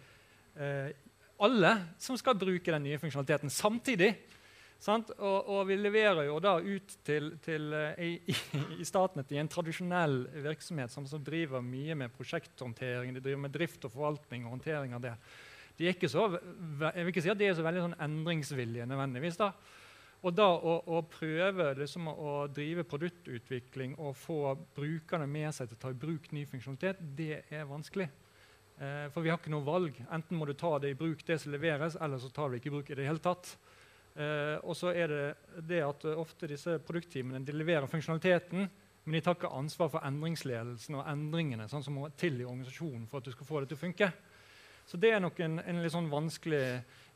eh, 0.55 0.91
Alle 1.39 1.71
som 2.01 2.17
skal 2.19 2.37
bruke 2.37 2.73
den 2.75 2.85
nye 2.85 2.99
funksjonaliteten 3.01 3.51
samtidig. 3.53 4.13
Og, 4.87 5.17
og, 5.19 5.65
vi 5.67 5.75
leverer 5.75 6.29
jo 6.29 6.37
da 6.39 6.53
ut 6.63 6.93
til, 7.03 7.33
til 7.43 7.73
eh, 7.75 7.99
i, 8.05 8.35
i, 8.79 8.85
Statnett 8.87 9.31
i 9.35 9.41
en 9.41 9.51
tradisjonell 9.51 10.21
virksomhet 10.45 10.93
som, 10.93 11.07
som, 11.09 11.23
driver 11.23 11.63
mye 11.63 11.97
med 11.99 12.13
prosjekthåndtering, 12.15 13.11
de 13.15 13.23
driver 13.23 13.43
med 13.43 13.55
drift 13.55 13.83
og 13.89 13.95
forvaltning 13.97 14.45
og 14.45 14.55
håndtering 14.55 14.95
av 14.95 15.03
det. 15.03 15.17
De 15.79 15.87
er 15.87 15.95
ikke 15.95 16.11
så, 16.11 16.29
jeg 16.35 17.03
vil 17.03 17.11
ikke 17.11 17.23
si 17.23 17.31
at 17.31 17.39
de 17.39 17.49
er 17.49 17.59
så 17.59 17.63
veldig 17.63 17.83
sånn 17.89 17.99
endringsvillige 18.07 18.87
nødvendigvis. 18.87 19.39
da, 19.39 19.51
og 20.19 20.35
da 20.35 20.47
å, 20.51 20.73
å 20.91 21.01
prøve 21.07 21.69
liksom, 21.79 22.09
å 22.11 22.31
drive 22.51 22.83
produktutvikling 22.87 23.93
og 24.03 24.17
få 24.19 24.55
brukerne 24.75 25.27
med 25.31 25.53
seg 25.55 25.69
til 25.69 25.77
å 25.77 25.83
ta 25.85 25.91
i 25.93 25.99
bruk 26.01 26.27
ny 26.35 26.43
funksjonalitet, 26.49 26.99
det 27.15 27.45
er 27.47 27.69
vanskelig. 27.69 28.09
Eh, 28.79 29.05
for 29.13 29.23
vi 29.23 29.31
har 29.31 29.39
ikke 29.39 29.53
noe 29.53 29.63
valg. 29.67 29.95
Enten 30.11 30.39
må 30.39 30.47
du 30.47 30.53
ta 30.59 30.73
det 30.79 30.91
i 30.91 30.97
bruk, 30.99 31.23
det 31.27 31.39
som 31.39 31.53
leveres, 31.55 31.95
eller 31.99 32.19
så 32.19 32.31
tar 32.35 32.51
vi 32.51 32.59
ikke 32.59 32.71
i 32.71 32.75
bruk 32.75 32.91
i 32.91 32.99
det 32.99 33.07
hele 33.07 33.23
tatt. 33.23 33.53
Eh, 34.19 34.57
og 34.59 34.75
så 34.75 34.91
er 34.91 35.13
det 35.13 35.63
det 35.69 35.81
at 35.87 36.03
ofte 36.11 36.49
disse 36.51 36.75
produktteamene 36.83 37.43
de 37.45 37.55
leverer 37.55 37.87
funksjonaliteten, 37.87 38.67
men 39.05 39.15
de 39.15 39.21
tar 39.23 39.37
ikke 39.37 39.51
ansvar 39.55 39.91
for 39.93 40.03
endringsledelsen 40.05 40.99
og 40.99 41.07
endringene 41.07 41.69
sånn 41.71 41.85
som 41.85 41.95
må 41.95 42.09
til 42.19 42.41
i 42.41 42.47
organisasjonen 42.47 43.07
for 43.07 43.21
at 43.21 43.29
du 43.29 43.33
skal 43.33 43.47
få 43.47 43.61
det 43.63 43.71
til 43.71 43.79
å 43.79 43.83
funke. 43.87 44.11
Så 44.89 44.99
det 44.99 45.13
er 45.13 45.23
nok 45.23 45.39
en, 45.45 45.59
en 45.63 45.79
litt 45.83 45.93
sånn 45.93 46.11
vanskelig 46.11 46.63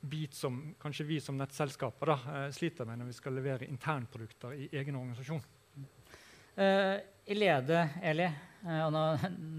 bit 0.03 0.35
som 0.35 0.59
kanskje 0.81 1.07
vi 1.07 1.19
som 1.23 1.37
nettselskaper 1.39 2.11
da, 2.11 2.17
eh, 2.35 2.47
sliter 2.55 2.87
med 2.87 2.99
når 2.99 3.11
vi 3.11 3.17
skal 3.17 3.37
levere 3.37 3.69
internprodukter 3.69 4.55
i 4.55 4.69
egen 4.71 4.99
organisasjon. 4.99 5.43
Uh, 6.53 6.99
I 7.25 7.33
Lede, 7.33 7.79
Eli, 8.05 8.27
uh, 8.67 8.81
og 8.85 8.91
nå, 8.93 9.03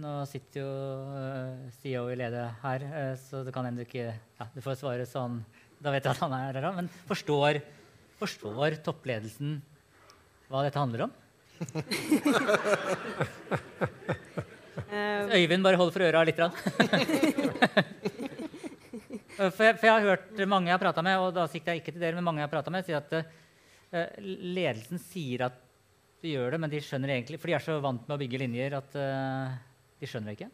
nå, 0.05 0.13
sitter 0.31 0.61
jo 0.61 0.69
uh, 1.11 1.65
CEO 1.81 2.05
i 2.13 2.19
Lede 2.21 2.45
her, 2.61 2.85
så 3.19 3.43
det 3.43 3.55
kan 3.57 3.67
hende 3.67 3.83
du 3.83 3.89
ikke 3.89 4.13
ja, 4.13 4.47
du 4.55 4.61
får 4.63 4.79
svare 4.79 5.09
sånn 5.11 5.41
da 5.85 5.93
vet 5.93 6.07
jeg 6.07 6.15
at 6.15 6.23
han 6.23 6.33
er 6.37 6.47
her 6.49 6.65
da. 6.65 6.71
Men 6.79 6.89
forstår, 7.09 7.59
forstår 8.21 8.79
toppledelsen 8.87 9.59
hva 10.49 10.63
dette 10.65 10.81
handler 10.81 11.09
om? 11.09 11.13
Eh, 14.95 15.41
Øyvind, 15.41 15.65
bare 15.65 15.79
hold 15.79 15.91
for 15.91 16.05
øra 16.07 16.21
litt. 16.23 16.39
grann. 19.37 19.53
for, 19.53 19.67
jeg, 19.67 19.77
for 19.81 19.89
jeg 19.89 19.95
har 19.95 20.09
hørt 20.11 20.45
mange 20.51 20.71
jeg 20.71 20.79
har 20.79 20.85
prata 20.85 21.05
med, 21.05 21.19
og 21.21 21.35
da 21.37 21.47
sikter 21.51 21.75
jeg 21.75 21.83
ikke 21.83 21.95
til 21.95 22.07
dere, 22.07 22.19
men 22.19 22.27
mange 22.27 22.43
jeg 22.43 22.49
har 22.49 22.55
pratet 22.55 22.75
med, 22.75 22.87
sier 22.87 23.03
at 23.03 23.15
uh, 23.19 24.19
ledelsen 24.25 25.03
sier 25.03 25.49
at 25.51 25.61
de 26.25 26.33
gjør 26.33 26.55
det, 26.57 26.61
men 26.65 26.73
de 26.73 26.81
skjønner 26.81 27.17
egentlig, 27.17 27.41
for 27.43 27.53
de 27.53 27.57
er 27.59 27.65
så 27.65 27.81
vant 27.85 28.07
med 28.07 28.17
å 28.17 28.21
bygge 28.23 28.41
linjer 28.41 28.79
at 28.79 28.97
uh, 28.97 29.59
de 30.01 30.09
skjønner 30.09 30.33
det 30.33 30.39
ikke. 30.39 30.53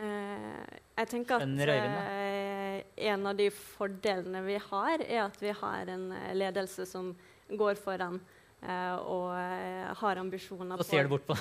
Uh, 0.00 0.80
jeg 1.00 1.08
tenker 1.08 1.40
Skjønner 1.40 1.70
at 1.72 1.86
eh, 2.12 2.80
en 3.10 3.30
av 3.30 3.38
de 3.38 3.48
fordelene 3.54 4.42
vi 4.44 4.58
har, 4.60 5.04
er 5.06 5.22
at 5.24 5.38
vi 5.40 5.54
har 5.56 5.92
en 5.94 6.10
eh, 6.12 6.34
ledelse 6.36 6.84
som 6.88 7.14
går 7.48 7.80
foran 7.80 8.18
eh, 8.20 8.39
og 8.60 9.30
eh, 9.38 9.86
har 9.96 10.18
ambisjoner 10.20 10.76
Så 10.82 10.88
ser 10.90 11.06
du 11.08 11.14
bort 11.14 11.24
på 11.24 11.36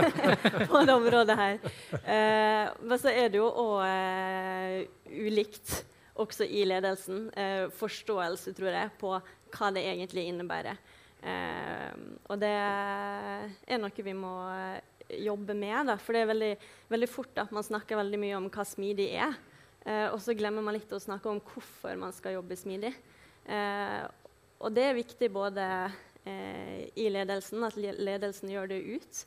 på 0.72 0.82
det 0.84 0.94
området 0.94 1.36
her. 1.38 1.70
Eh, 2.00 2.66
men 2.82 3.00
så 3.00 3.08
er 3.08 3.32
det 3.32 3.40
jo 3.40 3.48
òg 3.48 4.88
ulikt 5.08 5.80
også 6.20 6.44
i 6.44 6.64
ledelsen. 6.68 7.28
Eh, 7.36 7.66
forståelse, 7.72 8.52
tror 8.56 8.74
jeg, 8.74 8.92
på 9.00 9.14
hva 9.16 9.70
det 9.74 9.84
egentlig 9.88 10.26
innebærer. 10.28 10.78
Eh, 11.20 11.90
og 12.28 12.40
det 12.40 12.52
er 12.52 13.80
noe 13.80 14.04
vi 14.04 14.16
må 14.16 14.34
eh, 14.52 14.80
jobbe 15.26 15.56
med. 15.56 15.90
Da. 15.90 15.96
For 16.00 16.16
det 16.16 16.24
er 16.24 16.32
veldig, 16.32 16.52
veldig 16.92 17.10
fort 17.10 17.42
at 17.42 17.54
man 17.54 17.66
snakker 17.66 18.00
veldig 18.00 18.20
mye 18.20 18.38
om 18.38 18.50
hva 18.52 18.66
smidig 18.68 19.10
er. 19.16 19.36
Eh, 19.86 20.06
og 20.10 20.20
så 20.22 20.36
glemmer 20.36 20.64
man 20.64 20.76
litt 20.76 20.92
å 20.92 21.02
snakke 21.02 21.30
om 21.30 21.40
hvorfor 21.40 21.96
man 22.00 22.14
skal 22.16 22.36
jobbe 22.38 22.58
smidig. 22.58 22.92
Eh, 23.48 24.00
og 24.60 24.74
det 24.76 24.90
er 24.90 24.98
viktig 24.98 25.30
både 25.32 25.64
eh, 25.64 26.00
i 26.24 27.06
ledelsen, 27.08 27.62
at 27.64 27.76
ledelsen 27.80 28.50
gjør 28.52 28.70
det 28.70 28.80
ut, 28.96 29.20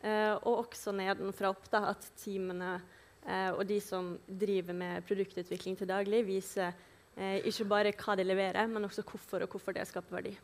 eh, 0.00 0.32
og 0.38 0.64
også 0.64 0.94
nedenfra 0.96 1.50
opp, 1.52 1.66
da, 1.72 1.82
at 1.92 2.06
teamene 2.22 2.78
eh, 3.26 3.50
og 3.52 3.64
de 3.68 3.80
som 3.84 4.14
driver 4.26 4.76
med 4.76 5.04
produktutvikling 5.08 5.76
til 5.78 5.90
daglig, 5.90 6.22
viser 6.28 6.72
eh, 7.16 7.44
ikke 7.48 7.68
bare 7.68 7.92
hva 8.00 8.16
de 8.18 8.26
leverer, 8.26 8.70
men 8.70 8.88
også 8.88 9.04
hvorfor 9.04 9.44
og 9.44 9.52
hvorfor 9.52 9.76
det 9.76 9.86
skaper 9.90 10.20
verdi. 10.20 10.34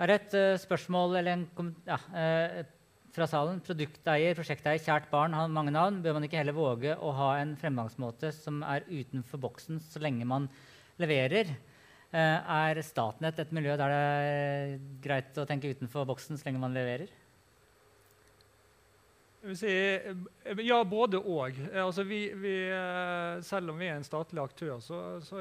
Her 0.00 0.08
er 0.08 0.16
et 0.16 0.34
uh, 0.38 0.56
spørsmål 0.56 1.18
en, 1.20 1.42
ja, 1.84 1.98
uh, 2.08 2.60
fra 3.12 3.26
salen. 3.28 3.58
Produkteier, 3.60 4.36
prosjekteier, 4.38 4.80
kjært 4.80 5.10
barn 5.12 5.34
har 5.36 5.50
mange 5.52 5.74
navn. 5.74 5.98
Bør 6.00 6.16
man 6.16 6.24
ikke 6.24 6.38
heller 6.40 6.56
våge 6.56 6.94
å 6.96 7.10
ha 7.18 7.34
en 7.40 7.52
fremgangsmåte 7.60 8.30
som 8.32 8.62
er 8.64 8.86
utenfor 8.88 9.42
boksen 9.42 9.82
så 9.84 10.00
lenge 10.00 10.24
man 10.24 10.48
leverer? 11.02 11.52
Eh, 12.10 12.50
er 12.50 12.82
Statnett 12.82 13.38
et 13.38 13.52
miljø 13.54 13.76
der 13.78 13.92
det 13.92 13.98
er 14.02 14.78
greit 15.02 15.36
å 15.38 15.46
tenke 15.46 15.70
utenfor 15.70 16.08
boksen 16.08 16.38
så 16.38 16.48
lenge 16.48 16.62
man 16.62 16.74
leverer? 16.74 17.12
Si, 19.54 19.70
eh, 19.70 20.62
ja, 20.66 20.82
både 20.84 21.20
og. 21.22 21.54
Eh, 21.70 21.78
Altså 21.84 22.02
selv 23.46 23.70
om 23.70 23.78
vi 23.78 23.86
er 23.86 23.94
en 23.94 24.04
statlig 24.04 24.42
aktør, 24.42 24.80
så, 24.82 25.20
så 25.22 25.38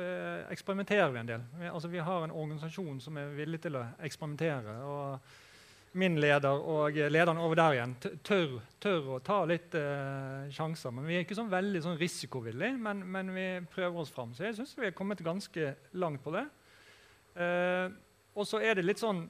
eksperimenterer 0.54 1.10
vi 1.12 1.20
en 1.20 1.32
del. 1.32 1.42
Vi, 1.58 1.66
altså 1.74 1.90
vi 1.90 2.06
har 2.06 2.24
en 2.24 2.38
organisasjon 2.38 3.02
som 3.02 3.18
er 3.18 3.34
villig 3.34 3.64
til 3.66 3.76
å 3.76 3.88
eksperimentere. 4.06 4.78
og 4.86 5.20
Min 5.98 6.20
leder 6.22 6.54
og 6.54 6.94
lederen 6.94 7.42
over 7.42 7.58
der 7.58 7.80
igjen 7.80 7.98
tør, 8.22 8.60
tør 8.80 9.16
å 9.16 9.20
ta 9.26 9.42
litt 9.50 9.74
eh, 9.74 10.46
sjanser. 10.54 10.94
Men 10.94 11.10
vi 11.10 11.18
er 11.18 11.26
ikke 11.26 11.40
sånn 11.42 11.50
veldig 11.50 11.82
sånn 11.82 11.98
risikovillige, 11.98 12.78
men, 12.78 13.02
men 13.10 13.34
vi 13.34 13.50
prøver 13.74 14.06
oss 14.06 14.14
fram. 14.14 14.38
Så 14.38 14.46
jeg 14.46 14.60
syns 14.60 14.78
vi 14.78 14.86
er 14.86 14.94
kommet 14.94 15.26
ganske 15.26 15.74
langt 15.98 16.22
på 16.22 16.38
det. 16.38 16.46
Eh, 17.36 17.90
og 18.40 18.48
så 18.48 18.62
er 18.64 18.80
det 18.80 18.86
litt 18.88 19.02
sånn 19.02 19.26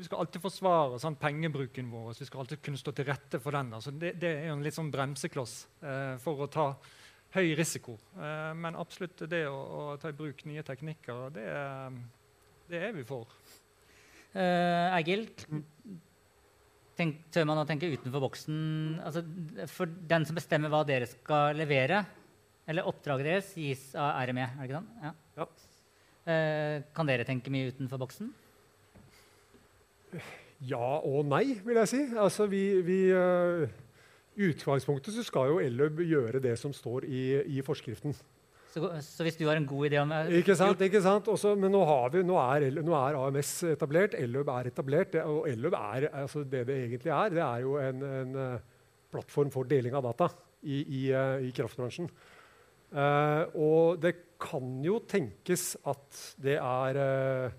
vi 0.00 0.06
skal 0.06 0.22
alltid 0.22 0.40
forsvare 0.40 0.96
sånn, 1.02 1.18
pengebruken 1.20 1.90
vår. 1.92 2.14
Vi 2.16 2.24
skal 2.24 2.40
alltid 2.40 2.62
kunne 2.64 2.80
stå 2.80 2.94
til 2.96 3.04
rette 3.10 3.36
for 3.44 3.52
den. 3.52 3.68
Altså, 3.76 3.92
det, 3.92 4.14
det 4.22 4.30
er 4.32 4.46
jo 4.48 4.54
en 4.56 4.62
litt 4.64 4.72
sånn 4.78 4.88
bremsekloss 4.94 5.54
eh, 5.84 6.14
for 6.22 6.40
å 6.40 6.48
ta 6.48 6.70
høy 7.36 7.50
risiko. 7.58 7.98
Eh, 8.16 8.52
men 8.56 8.78
absolutt 8.80 9.20
det 9.28 9.42
å, 9.50 9.58
å 9.60 9.82
ta 10.00 10.08
i 10.08 10.16
bruk 10.16 10.40
nye 10.48 10.64
teknikker, 10.64 11.26
det, 11.36 11.44
er- 11.52 11.98
det 12.72 12.80
er 12.88 12.96
vi 12.96 13.04
for. 13.04 13.28
Uh, 14.30 14.94
Egil, 14.94 15.24
tenk, 16.96 17.16
tør 17.34 17.48
man 17.50 17.58
å 17.60 17.66
tenke 17.68 17.88
utenfor 17.90 18.22
boksen? 18.24 18.58
Altså, 19.04 19.24
for 19.72 19.90
den 19.90 20.24
som 20.28 20.38
bestemmer 20.38 20.70
hva 20.72 20.84
dere 20.86 21.08
skal 21.10 21.58
levere, 21.58 22.04
eller 22.70 22.86
oppdraget 22.86 23.26
deres, 23.26 23.50
gis 23.58 23.88
av 23.98 24.20
RME, 24.30 24.46
er 24.46 24.60
det 24.62 24.68
ikke 24.70 24.78
sånn? 24.78 24.92
Ja. 25.02 25.12
Ja. 25.42 25.48
Eh, 26.28 26.82
kan 26.96 27.08
dere 27.08 27.24
tenke 27.24 27.52
mye 27.52 27.70
utenfor 27.72 28.02
boksen? 28.02 28.32
Ja 30.68 30.98
og 31.06 31.24
nei, 31.30 31.54
vil 31.64 31.78
jeg 31.80 31.88
si. 31.88 32.02
Altså, 32.18 32.48
vi, 32.50 32.64
vi, 32.84 32.98
eh, 33.16 33.70
I 34.36 34.50
utgangspunktet 34.50 35.16
så 35.16 35.24
skal 35.24 35.54
jo 35.54 35.62
Elløb 35.62 36.02
gjøre 36.04 36.42
det 36.42 36.58
som 36.60 36.74
står 36.76 37.08
i, 37.08 37.22
i 37.56 37.64
forskriften. 37.64 38.16
Så, 38.70 38.84
så 39.02 39.24
hvis 39.26 39.34
du 39.34 39.48
har 39.48 39.58
en 39.58 39.66
god 39.66 39.88
idé 39.88 39.98
om 39.98 40.12
Ikke 40.38 40.54
sant? 40.54 40.82
ikke 40.86 41.00
sant? 41.02 41.26
Også, 41.32 41.56
men 41.58 41.72
nå, 41.74 41.80
har 41.88 42.12
vi, 42.14 42.22
nå, 42.22 42.36
er, 42.38 42.68
nå 42.86 42.94
er 42.94 43.18
AMS 43.18 43.54
etablert, 43.72 44.14
Elløb 44.14 44.52
er 44.52 44.68
etablert. 44.70 45.12
Det, 45.16 45.24
og 45.26 45.48
Elløb 45.50 45.74
er, 45.74 46.06
altså 46.22 46.44
det 46.44 46.66
det 46.68 46.76
egentlig 46.84 47.10
er, 47.10 47.34
det 47.34 47.42
er 47.42 47.64
jo 47.64 47.74
en, 47.82 48.04
en 48.06 48.38
eh, 48.44 48.68
plattform 49.10 49.50
for 49.50 49.66
deling 49.66 49.96
av 49.98 50.06
data 50.06 50.30
i, 50.62 50.84
i, 50.84 51.02
eh, 51.10 51.48
i 51.48 51.50
kraftbransjen. 51.56 52.10
Uh, 52.90 53.46
og 53.54 54.00
det 54.02 54.16
kan 54.40 54.78
jo 54.84 55.00
tenkes 55.08 55.74
at 55.88 56.20
det 56.40 56.56
er 56.56 57.00
eh, 57.00 57.58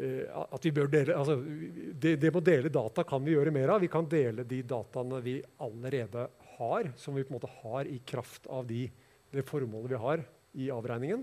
eh, 0.00 0.38
at 0.40 0.66
vi 0.66 0.72
bør 0.74 0.90
dele, 0.92 1.16
altså, 1.16 1.36
det, 1.40 2.16
det 2.22 2.30
med 2.30 2.40
å 2.40 2.46
dele 2.50 2.72
data 2.72 3.04
kan 3.08 3.24
vi 3.24 3.34
gjøre 3.36 3.54
mer 3.54 3.74
av. 3.76 3.84
Vi 3.84 3.90
kan 3.92 4.08
dele 4.10 4.46
de 4.48 4.62
dataene 4.66 5.20
vi 5.24 5.38
allerede 5.62 6.28
har, 6.56 6.90
som 7.00 7.16
vi 7.16 7.24
på 7.26 7.34
en 7.34 7.38
måte 7.38 7.52
har 7.60 7.88
i 7.88 8.00
kraft 8.06 8.48
av 8.52 8.66
de, 8.68 8.86
det 9.30 9.46
formålet 9.48 9.92
vi 9.92 10.02
har 10.06 10.24
i 10.60 10.70
avregningen. 10.74 11.22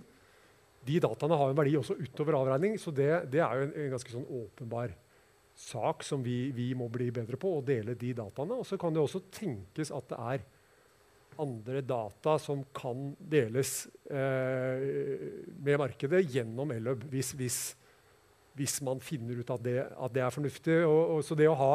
De 0.88 1.02
dataene 1.04 1.38
har 1.40 1.52
en 1.52 1.58
verdi 1.58 1.76
også 1.80 1.98
utover 2.00 2.38
avregning, 2.40 2.78
så 2.80 2.94
det, 2.96 3.12
det 3.34 3.42
er 3.44 3.60
jo 3.60 3.68
en, 3.68 3.76
en 3.76 3.94
ganske 3.98 4.14
sånn 4.14 4.30
åpenbar 4.44 4.94
sak 5.58 6.06
som 6.06 6.22
vi, 6.24 6.52
vi 6.54 6.70
må 6.78 6.86
bli 6.94 7.10
bedre 7.12 7.40
på, 7.42 7.58
å 7.58 7.66
dele 7.66 7.98
de 7.98 8.14
dataene. 8.16 8.60
Og 8.62 8.68
så 8.70 8.78
kan 8.80 8.94
det 8.94 9.02
også 9.02 9.26
tenkes 9.34 9.92
at 9.96 10.14
det 10.14 10.20
er 10.22 10.46
andre 11.42 11.82
data 11.86 12.38
som 12.42 12.64
kan 12.76 13.12
deles 13.20 13.86
eh, 14.10 15.54
med 15.58 15.80
markedet 15.82 16.24
gjennom 16.26 16.72
Elløb, 16.76 17.06
hvis, 17.12 17.34
hvis, 17.38 17.60
hvis 18.58 18.80
man 18.86 19.02
finner 19.04 19.40
ut 19.40 19.54
at 19.54 19.64
det, 19.64 19.78
at 19.86 20.14
det 20.16 20.26
er 20.26 20.34
fornuftig. 20.34 20.82
Og, 20.86 21.02
og, 21.18 21.24
så 21.26 21.38
det 21.38 21.50
å 21.52 21.58
ha 21.60 21.72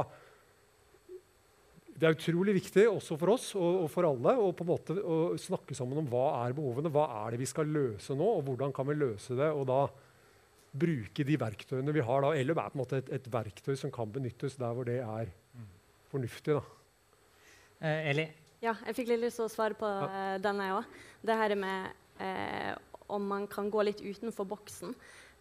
det 1.92 2.08
er 2.08 2.16
utrolig 2.16 2.54
viktig 2.56 2.86
også 2.88 3.14
for 3.20 3.34
oss 3.34 3.50
og, 3.54 3.84
og 3.84 3.90
for 3.92 4.08
alle 4.08 4.32
å 4.40 4.48
på 4.56 4.64
en 4.64 4.70
måte 4.72 4.96
å 4.96 5.18
snakke 5.38 5.76
sammen 5.76 6.00
om 6.00 6.08
hva 6.10 6.24
er 6.40 6.56
behovene, 6.56 6.90
hva 6.90 7.04
er 7.20 7.34
det 7.34 7.42
vi 7.44 7.50
skal 7.50 7.68
løse 7.70 8.16
nå, 8.18 8.26
og 8.40 8.46
hvordan 8.48 8.72
kan 8.74 8.88
vi 8.88 8.96
løse 8.96 9.36
det. 9.38 9.52
Og 9.54 9.68
da 9.68 9.84
bruke 10.72 11.24
de 11.28 11.36
verktøyene 11.38 11.94
vi 11.94 12.04
har. 12.04 12.24
da. 12.24 12.32
Er 12.34 12.54
på 12.56 12.64
en 12.72 12.80
måte 12.80 13.02
et, 13.02 13.10
et 13.12 13.32
verktøy 13.32 13.76
som 13.78 13.92
kan 13.94 14.10
benyttes 14.12 14.56
der 14.58 14.72
hvor 14.74 14.88
det 14.88 15.02
er 15.04 15.30
fornuftig. 16.10 16.56
da. 16.58 16.62
Eh, 17.82 18.10
Eli? 18.12 18.26
Ja, 18.62 18.76
jeg 18.86 18.94
fikk 18.94 19.08
litt 19.10 19.24
lyst 19.24 19.40
til 19.40 19.48
å 19.48 19.50
svare 19.50 19.74
på 19.74 19.88
eh, 20.06 20.36
den, 20.38 20.60
jeg 20.62 20.74
òg. 20.76 20.98
Det 21.26 21.34
her 21.34 21.52
med 21.58 22.20
eh, 22.22 22.68
om 23.10 23.24
man 23.26 23.48
kan 23.50 23.66
gå 23.72 23.82
litt 23.82 24.02
utenfor 24.04 24.46
boksen. 24.52 24.92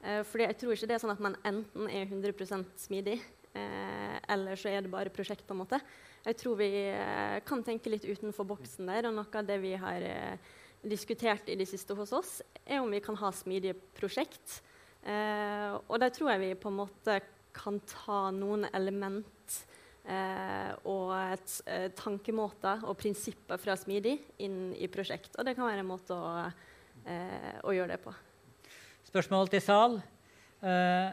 Eh, 0.02 0.24
fordi 0.26 0.48
jeg 0.48 0.58
tror 0.58 0.74
ikke 0.74 0.88
det 0.90 0.96
er 0.96 1.04
sånn 1.04 1.14
at 1.14 1.22
man 1.22 1.36
enten 1.46 1.86
er 1.86 2.08
100% 2.08 2.72
smidig, 2.82 3.20
eh, 3.54 4.16
eller 4.34 4.58
så 4.58 4.72
er 4.72 4.82
det 4.82 4.90
bare 4.90 5.14
prosjekt. 5.14 5.46
på 5.46 5.54
en 5.54 5.62
måte. 5.62 5.78
Jeg 6.26 6.40
tror 6.42 6.58
vi 6.64 6.72
eh, 6.96 7.38
kan 7.46 7.62
tenke 7.62 7.94
litt 7.94 8.08
utenfor 8.10 8.48
boksen 8.56 8.90
der. 8.90 9.12
Og 9.12 9.14
noe 9.20 9.38
av 9.38 9.46
det 9.46 9.60
vi 9.62 9.76
har 9.78 10.08
eh, 10.08 10.50
diskutert 10.82 11.46
i 11.46 11.60
det 11.62 11.70
siste 11.70 11.94
hos 11.94 12.16
oss, 12.18 12.40
er 12.66 12.82
om 12.82 12.90
vi 12.90 13.04
kan 13.06 13.20
ha 13.22 13.30
smidige 13.30 13.78
prosjekt. 14.02 14.64
Eh, 15.06 15.78
og 15.78 16.02
der 16.02 16.10
tror 16.10 16.34
jeg 16.34 16.42
vi 16.48 16.58
på 16.58 16.74
en 16.74 16.82
måte 16.82 17.22
kan 17.54 17.78
ta 17.86 18.32
noen 18.34 18.66
element 18.74 19.62
eh, 20.08 20.72
og 20.90 21.12
et, 21.18 21.54
eh, 21.68 21.88
tankemåter 21.98 22.84
og 22.88 22.98
prinsipper 23.00 23.60
fra 23.62 23.76
Smidig 23.78 24.18
inn 24.42 24.74
i 24.74 24.90
prosjekt. 24.92 25.36
Og 25.38 25.46
det 25.46 25.56
kan 25.58 25.68
være 25.68 25.84
en 25.84 25.92
måte 25.92 26.16
å, 26.16 26.52
eh, 27.06 27.60
å 27.64 27.74
gjøre 27.76 27.96
det 27.96 28.04
på. 28.04 28.14
Spørsmål 29.12 29.50
til 29.52 29.62
sal. 29.62 30.02
Eh, 30.62 31.12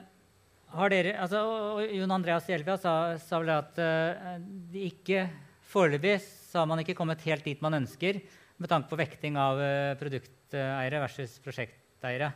dere, 0.93 1.15
altså, 1.17 1.41
Jon 1.89 2.13
Andreas 2.13 2.47
Hjelvia 2.47 2.77
sa, 2.79 3.17
sa 3.17 3.39
vel 3.41 3.55
at 3.57 3.79
eh, 3.81 4.37
de 4.73 4.89
ikke 4.93 5.29
Foreløpig 5.69 6.15
har 6.55 6.65
man 6.65 6.81
ikke 6.81 6.95
kommet 6.97 7.21
helt 7.29 7.45
dit 7.45 7.61
man 7.61 7.77
ønsker 7.77 8.23
med 8.57 8.71
tanke 8.71 8.89
på 8.89 8.97
vekting 8.97 9.37
av 9.37 9.59
eh, 9.61 9.97
produkteiere 10.01 11.03
versus 11.03 11.35
prosjekteiere. 11.45 12.31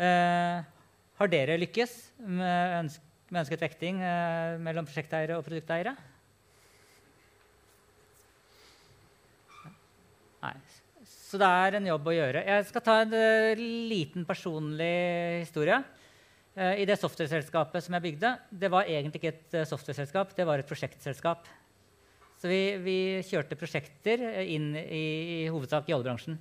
Har 0.00 1.28
dere 1.32 1.56
lykkes 1.60 1.94
med, 2.24 2.76
ønsk, 2.84 3.09
med 3.30 3.44
ønsket 3.44 3.62
vekting 3.62 4.02
eh, 4.02 4.58
mellom 4.62 4.86
prosjekteiere 4.88 5.38
og 5.38 5.46
produkteiere? 5.46 5.94
Nei. 10.40 10.54
Så 11.06 11.38
det 11.38 11.46
er 11.46 11.78
en 11.78 11.86
jobb 11.86 12.08
å 12.10 12.16
gjøre. 12.16 12.42
Jeg 12.42 12.66
skal 12.66 12.82
ta 12.82 12.96
en 13.04 13.12
uh, 13.14 13.60
liten 13.90 14.24
personlig 14.26 15.44
historie. 15.44 15.76
Uh, 16.56 16.74
I 16.82 16.86
det 16.88 16.96
software-selskapet 16.98 17.86
som 17.86 17.94
jeg 17.94 18.06
bygde, 18.08 18.32
det 18.50 18.70
var 18.72 18.90
egentlig 18.90 19.20
ikke 19.20 19.34
et 19.36 19.58
uh, 19.60 19.66
software-selskap, 19.68 20.34
det 20.34 20.46
var 20.48 20.58
et 20.58 20.66
prosjektselskap. 20.66 21.46
Så 22.40 22.50
vi, 22.50 22.60
vi 22.82 22.96
kjørte 23.28 23.58
prosjekter 23.60 24.24
inn 24.42 24.72
i, 24.80 25.04
i 25.44 25.48
hovedsak 25.52 25.90
i 25.90 25.94
oljebransjen. 25.94 26.40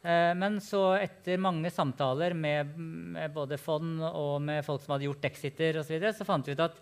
Men 0.00 0.54
så 0.64 0.94
etter 0.96 1.36
mange 1.36 1.68
samtaler 1.68 2.32
med, 2.32 2.70
med, 2.78 3.34
både 3.34 3.58
fond 3.60 3.98
og 4.08 4.38
med 4.40 4.64
folk 4.64 4.80
som 4.80 4.94
hadde 4.94 5.04
gjort 5.04 5.26
exiter, 5.28 5.76
og 5.76 5.84
så, 5.84 5.92
videre, 5.92 6.14
så 6.16 6.24
fant 6.24 6.46
vi 6.48 6.54
ut 6.56 6.62
at 6.64 6.78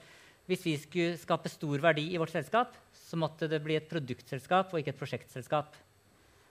hvis 0.49 0.63
vi 0.65 0.77
skulle 0.81 1.19
skape 1.21 1.51
stor 1.53 1.83
verdi 1.83 2.07
i 2.15 2.21
vårt 2.21 2.33
selskap, 2.33 2.73
så 2.95 3.19
måtte 3.21 3.51
det 3.51 3.59
bli 3.65 3.75
et 3.77 3.91
produktselskap 3.91 4.71
og 4.73 4.81
ikke 4.81 4.95
et 4.95 5.01
prosjektselskap. 5.01 5.75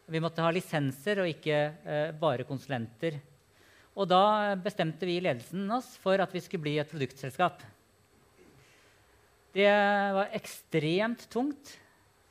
Vi 0.07 0.21
måtte 0.21 0.43
ha 0.45 0.51
lisenser 0.53 1.23
og 1.23 1.31
ikke 1.31 1.57
eh, 1.57 2.11
bare 2.19 2.45
konsulenter. 2.47 3.17
Og 3.97 4.05
da 4.11 4.53
bestemte 4.61 5.09
vi 5.09 5.17
ledelsen 5.23 5.65
oss 5.73 5.95
for 6.03 6.21
at 6.21 6.35
vi 6.35 6.43
skulle 6.45 6.67
bli 6.67 6.75
et 6.77 6.91
produktselskap. 6.91 7.63
Det 9.57 9.71
var 10.19 10.35
ekstremt 10.37 11.25
tungt. 11.33 11.73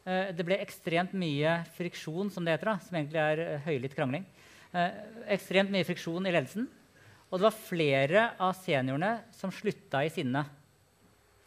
Eh, 0.07 0.33
det 0.37 0.47
ble 0.47 0.61
ekstremt 0.63 1.15
mye 1.19 1.59
friksjon, 1.77 2.31
som 2.33 2.47
det 2.47 2.57
heter, 2.57 2.73
da, 2.73 2.77
som 2.87 2.99
egentlig 2.99 3.23
er 3.23 3.43
eh, 3.45 3.65
høylytt 3.67 3.97
krangling. 3.99 4.27
Eh, 4.73 5.01
ekstremt 5.37 5.73
mye 5.75 5.87
friksjon 5.89 6.27
i 6.27 6.35
ledelsen. 6.35 6.69
Og 7.27 7.41
det 7.41 7.49
var 7.49 7.59
flere 7.59 8.29
av 8.39 8.55
seniorene 8.59 9.17
som 9.35 9.53
slutta 9.55 10.05
i 10.07 10.13
sinne. 10.15 10.45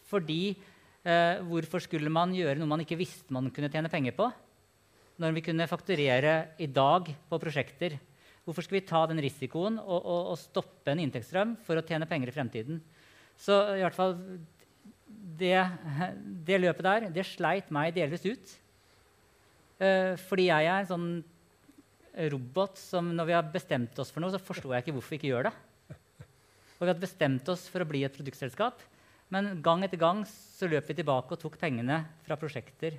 Fordi 0.09 0.43
eh, 0.51 1.39
hvorfor 1.47 1.81
skulle 1.85 2.11
man 2.11 2.35
gjøre 2.35 2.59
noe 2.59 2.69
man 2.69 2.83
ikke 2.83 2.99
visste 2.99 3.33
man 3.33 3.47
kunne 3.55 3.71
tjene 3.71 3.91
penger 3.91 4.17
på? 4.17 4.27
når 5.19 5.35
vi 5.35 5.43
kunne 5.49 5.67
fakturere 5.67 6.35
i 6.63 6.67
dag 6.71 7.09
på 7.29 7.39
prosjekter. 7.41 7.97
Hvorfor 8.45 8.63
skulle 8.63 8.79
vi 8.79 8.89
ta 8.89 9.03
den 9.09 9.19
risikoen 9.21 9.77
og, 9.81 9.99
og, 9.99 10.21
og, 10.31 10.39
stoppe 10.39 10.93
en 10.93 11.01
inntektsstrøm 11.03 11.57
for 11.65 11.79
å 11.79 11.83
tjene 11.85 12.07
penger 12.09 12.31
i 12.31 12.35
fremtiden? 12.35 12.79
Så 13.39 13.57
i 13.75 13.83
hvert 13.83 13.97
fall 13.97 14.15
det, 15.37 15.59
det 16.47 16.59
løpet 16.61 16.85
der 16.85 17.07
det 17.13 17.27
sleit 17.27 17.69
meg 17.73 17.93
delvis 17.95 18.25
ut. 18.25 18.53
Eh, 19.79 20.15
fordi 20.29 20.49
jeg 20.49 20.67
er 20.67 20.81
en 20.81 20.89
sånn 20.89 21.09
robot 22.33 22.79
som 22.79 23.11
når 23.15 23.29
vi 23.29 23.35
har 23.37 23.51
bestemt 23.53 23.99
oss 24.01 24.11
for 24.11 24.23
noe, 24.23 24.33
så 24.33 24.41
forstår 24.41 24.75
jeg 24.75 24.85
ikke 24.85 24.95
hvorfor 24.97 25.15
vi 25.15 25.19
ikke 25.21 25.31
gjør 25.31 25.49
det. 25.49 25.55
Og 26.79 26.85
vi 26.85 26.91
hadde 26.91 27.03
bestemt 27.03 27.51
oss 27.51 27.67
for 27.71 27.83
å 27.83 27.87
bli 27.87 28.05
et 28.07 28.15
produktselskap, 28.15 28.81
men 29.29 29.59
gang 29.63 29.83
etter 29.85 29.99
gang 29.99 30.23
så 30.27 30.67
løp 30.69 30.87
vi 30.89 30.97
tilbake 30.97 31.35
og 31.35 31.41
tok 31.41 31.57
pengene 31.61 32.01
fra 32.25 32.37
prosjekter. 32.39 32.95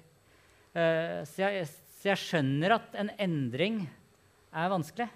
Eh, 0.77 1.21
så 1.27 1.47
jeg, 1.47 1.67
så 1.99 2.13
jeg 2.13 2.23
skjønner 2.23 2.77
at 2.77 2.95
en 3.01 3.11
endring 3.19 3.83
er 4.53 4.71
vanskelig. 4.73 5.09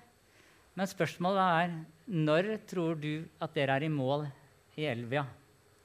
Men 0.74 0.90
spørsmålet 0.90 1.44
er 1.44 1.74
når 2.10 2.50
tror 2.68 2.98
du 2.98 3.26
at 3.42 3.54
dere 3.54 3.78
er 3.78 3.86
i 3.86 3.92
mål 3.92 4.26
i 4.80 4.88
Elvia? 4.90 5.22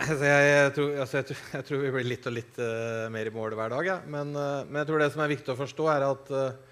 Altså 0.00 0.24
jeg, 0.24 0.48
jeg, 0.48 0.72
tror, 0.76 0.90
altså 1.02 1.18
jeg, 1.18 1.26
tror, 1.28 1.40
jeg, 1.52 1.66
tror, 1.68 1.80
vi 1.82 1.92
blir 1.92 2.08
litt 2.08 2.26
og 2.30 2.32
litt 2.32 2.58
uh, 2.62 3.06
mer 3.12 3.28
i 3.28 3.34
mål 3.34 3.56
hver 3.58 3.72
dag. 3.74 3.88
Ja. 3.90 3.98
Men, 4.08 4.32
uh, 4.32 4.64
men, 4.64 4.80
jeg 4.80 4.88
tror 4.88 5.02
det 5.02 5.10
som 5.12 5.22
er 5.24 5.32
viktig 5.34 5.52
å 5.52 5.58
forstå, 5.58 5.88
er 5.92 6.06
at 6.08 6.32
uh, 6.32 6.66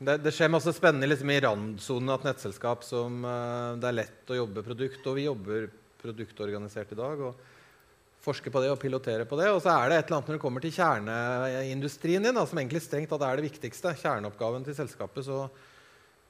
det, 0.00 0.18
det, 0.24 0.32
skjer 0.34 0.50
masse 0.50 0.72
spennende 0.74 1.08
liksom, 1.10 1.30
i 1.30 1.40
randsonen 1.44 2.10
av 2.10 2.22
et 2.22 2.30
nettselskap 2.30 2.86
som 2.86 3.26
det 3.76 3.88
er 3.90 3.98
lett 3.98 4.30
å 4.32 4.38
jobbe 4.38 4.64
produkt. 4.64 5.02
Og 5.10 5.18
vi 5.18 5.26
jobber 5.26 5.68
produktorganisert 6.00 6.94
i 6.94 6.98
dag 6.98 7.26
og 7.28 7.42
forsker 8.24 8.52
på 8.52 8.62
det 8.64 8.70
og 8.72 8.80
piloterer 8.80 9.28
på 9.28 9.36
det. 9.38 9.50
Og 9.52 9.60
så 9.62 9.74
er 9.74 9.90
det 9.90 9.98
et 9.98 10.08
eller 10.08 10.18
annet 10.18 10.32
når 10.32 10.38
det 10.38 10.44
kommer 10.46 10.64
til 10.64 10.74
kjerneindustrien 10.74 12.24
din, 12.24 12.36
da, 12.36 12.46
som 12.48 12.60
egentlig 12.60 12.82
strengt 12.84 13.12
tatt 13.12 13.24
er 13.26 13.38
det 13.38 13.50
viktigste, 13.50 13.92
kjerneoppgaven 14.00 14.64
til 14.66 14.78
selskapet, 14.78 15.26
så, 15.26 15.44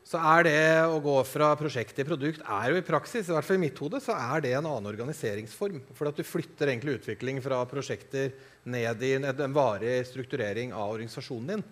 så, 0.04 0.20
er 0.20 0.44
det 0.44 0.58
å 0.84 0.98
gå 1.00 1.14
fra 1.24 1.54
prosjekt 1.56 1.96
til 1.96 2.04
produkt 2.04 2.42
er 2.44 2.70
jo 2.70 2.80
i 2.80 2.84
praksis, 2.84 3.24
i 3.24 3.32
hvert 3.32 3.46
fall 3.48 3.56
i 3.56 3.62
mitt 3.62 3.78
hode, 3.80 4.02
så 4.04 4.12
er 4.12 4.44
det 4.44 4.52
en 4.52 4.68
annen 4.68 4.90
organiseringsform. 4.90 5.80
For 5.96 6.10
at 6.10 6.20
du 6.20 6.26
flytter 6.28 6.68
egentlig 6.68 6.98
utvikling 6.98 7.40
fra 7.44 7.62
prosjekter 7.70 8.34
ned 8.68 9.00
i 9.00 9.14
en, 9.16 9.30
varig 9.56 10.02
strukturering 10.10 10.76
av 10.76 10.92
organisasjonen 10.98 11.54
din. 11.54 11.64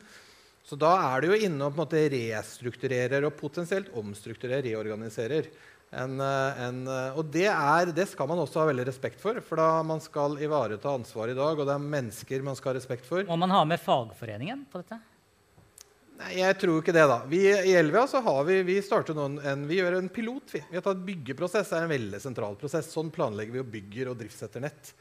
Så 0.64 0.78
da 0.80 0.94
er 1.10 1.20
du 1.20 1.28
jo 1.32 1.42
inne 1.44 1.66
og 1.66 1.74
på 1.74 1.82
en 1.82 1.82
måte 1.82 2.06
restrukturerer 2.14 3.28
og 3.28 3.36
potensielt 3.36 3.92
omstrukturerer, 4.00 4.64
reorganiserer. 4.70 5.52
En, 5.92 6.16
eh, 6.24 6.64
en, 6.64 6.82
eh, 6.88 7.18
og 7.20 7.28
det, 7.34 7.50
er, 7.52 7.92
det, 7.92 8.06
skal 8.08 8.30
man 8.30 8.40
også 8.40 8.62
ha 8.62 8.68
veldig 8.70 8.86
respekt 8.88 9.20
for, 9.20 9.42
for 9.44 9.60
da 9.60 9.82
man 9.84 10.00
skal 10.00 10.38
ivareta 10.40 10.88
ansvar 10.88 11.28
i 11.28 11.36
dag, 11.36 11.58
og 11.58 11.68
det 11.68 11.74
er 11.74 11.90
mennesker 11.98 12.46
man 12.46 12.56
skal 12.56 12.72
ha 12.72 12.80
respekt 12.80 13.04
for. 13.04 13.26
Må 13.28 13.36
man 13.42 13.52
ha 13.52 13.60
med 13.68 13.82
fagforeningen 13.82 14.64
på 14.72 14.80
dette? 14.80 15.02
Jeg 16.30 16.58
tror 16.60 16.78
ikke 16.80 16.94
det. 16.94 17.04
da. 17.10 17.18
Vi, 17.28 17.40
I 17.50 17.74
Elvia 17.78 18.04
så 18.10 18.20
har 18.22 18.44
vi, 18.48 18.60
vi, 18.66 18.78
en, 18.80 19.64
vi 19.68 19.78
gjør 19.80 19.98
en 19.98 20.08
pilot. 20.12 20.54
Vi. 20.54 20.62
vi 20.70 20.78
har 20.78 20.84
tatt 20.84 21.02
Byggeprosess 21.06 21.72
det 21.72 21.80
er 21.80 21.88
en 21.88 21.94
veldig 21.94 22.20
sentral 22.22 22.54
prosess. 22.60 22.90
Sånn 22.92 23.10
planlegger 23.14 23.56
vi 23.56 23.62
og 23.64 23.72
bygger 23.72 24.12
og 24.12 24.20
driftssetter 24.20 24.64
nett. 24.64 24.92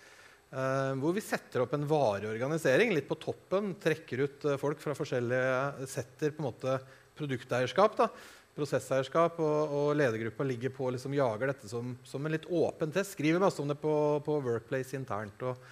Eh, 0.52 0.94
hvor 1.00 1.16
vi 1.16 1.24
setter 1.24 1.64
opp 1.64 1.74
en 1.78 1.88
varig 1.88 2.28
organisering 2.32 2.92
litt 2.96 3.08
på 3.08 3.20
toppen. 3.22 3.76
Trekker 3.80 4.26
ut 4.26 4.48
uh, 4.50 4.58
folk 4.60 4.82
fra 4.84 4.96
forskjellige 4.98 5.88
Setter 5.88 6.34
på 6.36 6.44
en 6.44 6.50
måte 6.50 6.78
produkteierskap. 7.20 7.96
da, 8.00 8.10
Prosesseierskap 8.58 9.38
og, 9.40 9.76
og 9.78 9.94
ledergruppa 9.96 10.44
ligger 10.44 10.74
på 10.76 10.90
liksom 10.92 11.14
jager 11.16 11.54
dette 11.54 11.70
som, 11.72 11.94
som, 12.04 12.26
en 12.26 12.36
litt 12.36 12.50
åpen 12.52 12.92
test. 12.92 13.16
Skriver 13.16 13.40
masse 13.40 13.62
om 13.64 13.70
det 13.72 13.80
på, 13.80 13.94
på 14.26 14.42
Workplace 14.44 14.98
internt. 14.98 15.46
Og, 15.48 15.72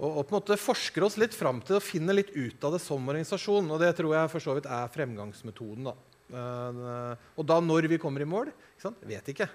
og, 0.00 0.08
og, 0.08 0.22
på 0.24 0.32
en 0.32 0.38
måte 0.38 0.56
forsker 0.56 1.04
oss 1.04 1.18
litt 1.20 1.34
fram 1.36 1.58
til 1.64 1.76
å 1.76 1.84
finne 1.84 2.14
litt 2.16 2.30
ut 2.32 2.62
av 2.64 2.72
det 2.72 2.80
som 2.80 3.10
organisasjon. 3.12 3.68
Og 3.68 3.82
det 3.82 3.92
tror 3.98 4.14
jeg 4.16 4.30
for 4.32 4.44
så 4.44 4.54
vidt 4.56 4.68
er 4.72 4.94
fremgangsmetoden. 4.94 5.90
da. 5.90 5.96
Uh, 6.30 7.12
og 7.36 7.44
da 7.44 7.58
når 7.60 7.90
vi 7.90 7.98
kommer 8.00 8.22
i 8.24 8.28
mål, 8.28 8.52
ikke 8.54 8.86
sant? 8.86 9.02
vet 9.04 9.28
ikke. 9.32 9.50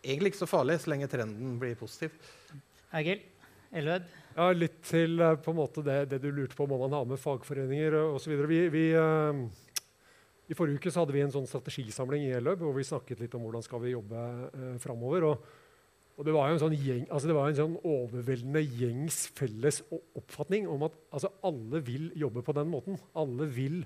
Egentlig 0.00 0.32
ikke 0.32 0.44
så 0.46 0.48
farlig 0.48 0.78
så 0.80 0.94
lenge 0.94 1.10
trenden 1.12 1.58
blir 1.60 1.76
positiv. 1.76 2.14
Egil? 2.96 3.20
Elved? 3.76 4.06
Ja, 4.34 4.48
litt 4.56 4.80
til 4.88 5.20
eh, 5.22 5.36
på 5.38 5.52
en 5.52 5.58
måte 5.58 5.82
det, 5.86 5.98
det, 6.10 6.18
du 6.22 6.30
lurte 6.34 6.56
på, 6.58 6.64
må 6.66 6.78
man 6.80 6.94
ha 6.96 7.04
med 7.06 7.20
fagforeninger 7.20 7.94
osv. 8.00 8.32
Vi, 8.50 8.60
vi, 8.72 8.84
uh, 8.96 9.44
I 10.50 10.56
forrige 10.56 10.80
uke 10.80 10.94
hadde 10.94 11.14
vi 11.14 11.22
en 11.22 11.34
sånn 11.34 11.46
strategisamling 11.50 12.24
i 12.26 12.32
Elløb 12.38 12.64
hvor 12.64 12.74
vi 12.74 12.86
snakket 12.86 13.20
litt 13.22 13.36
om 13.36 13.44
hvordan 13.44 13.66
skal 13.66 13.82
vi 13.84 13.92
jobbe 13.92 14.24
uh, 14.56 14.72
framover. 14.82 15.28
Og, 15.28 15.52
og, 16.16 16.24
det 16.26 16.34
var 16.34 16.50
jo 16.50 16.56
en 16.56 16.62
sånn, 16.62 16.76
gjeng, 16.76 17.04
altså 17.08 17.30
det 17.30 17.36
var 17.36 17.48
en 17.48 17.58
sånn 17.58 17.76
overveldende 17.80 18.62
gjengs 18.66 19.22
felles 19.36 19.80
oppfatning 19.90 20.68
om 20.68 20.84
at 20.88 20.96
altså, 21.14 21.30
alle 21.46 21.80
vil 21.86 22.10
jobbe 22.18 22.44
på 22.44 22.54
den 22.58 22.70
måten. 22.72 22.98
Alle 23.18 23.48
vil 23.50 23.82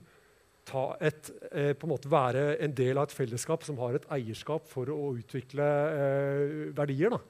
et, 1.04 1.30
eh, 1.52 1.72
på 1.76 1.86
en 1.86 1.92
måte 1.92 2.10
være 2.10 2.56
en 2.64 2.74
del 2.74 2.98
av 2.98 3.08
et 3.08 3.14
fellesskap 3.14 3.66
som 3.66 3.78
har 3.82 3.98
et 3.98 4.06
eierskap 4.16 4.66
for 4.70 4.88
å 4.90 5.12
utvikle 5.18 5.66
eh, 5.66 6.54
verdier. 6.74 7.14
Da. 7.14 7.20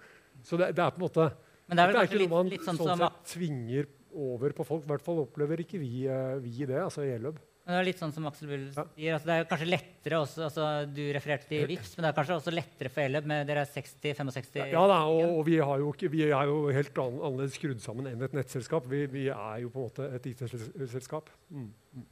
Så 0.46 0.56
det, 0.60 0.70
det, 0.78 0.84
er 0.84 0.94
på 0.94 1.02
en 1.02 1.08
måte 1.08 1.28
men 1.64 1.78
det 1.78 1.84
er, 1.84 1.92
det 1.94 2.00
er 2.00 2.08
ikke 2.10 2.22
noe 2.26 2.32
man 2.32 2.50
litt, 2.52 2.64
sånn, 2.64 2.78
sånn 2.78 3.00
sett 3.00 3.20
tvinger 3.32 3.88
over 4.14 4.52
på 4.56 4.66
folk. 4.68 4.84
I 4.84 4.92
hvert 4.92 5.04
fall 5.04 5.22
opplever 5.22 5.62
ikke 5.64 5.80
vi, 5.80 6.04
eh, 6.10 6.36
vi 6.44 6.66
det. 6.68 6.80
altså 6.82 7.04
i 7.06 7.14
Eløb. 7.14 7.40
Men 7.64 7.72
det 7.72 7.78
er 7.80 7.86
litt 7.88 8.00
sånn 8.00 8.12
som 8.12 8.26
Aksel 8.28 8.50
Bull 8.50 8.64
ja. 8.66 8.82
sier. 8.92 9.14
Altså, 9.16 9.28
det 9.30 9.36
er 9.36 9.46
kanskje 9.48 9.68
lettere 9.70 10.18
også, 10.20 10.42
altså, 10.46 10.64
Du 10.84 11.00
refererte 11.16 11.48
til 11.48 11.64
VIPS, 11.70 11.94
men 11.96 12.04
det 12.04 12.10
er 12.10 12.18
kanskje 12.18 12.36
også 12.36 12.52
lettere 12.52 12.92
for 12.92 13.04
Eløb 13.06 13.30
med 13.30 13.48
dere 13.48 13.62
60-65 13.64 14.58
Ja, 14.60 14.82
da, 14.90 14.98
og, 15.08 15.22
og, 15.38 15.40
vi, 15.48 15.56
jo 15.56 15.94
vi, 16.12 16.26
er 16.26 16.50
jo 16.50 16.58
helt 16.76 17.00
annerledes 17.06 17.56
skrudd 17.56 17.80
sammen 17.80 18.10
enn 18.10 18.26
et 18.26 18.36
nettselskap. 18.36 18.84
Vi, 18.90 19.06
vi 19.14 19.24
er 19.32 19.62
jo 19.64 19.72
på 19.72 19.80
en 19.80 19.88
måte 19.88 20.10
et 20.18 20.28
IT-selskap. 20.28 21.32
Mm. 21.48 21.70
Mm. 21.96 22.06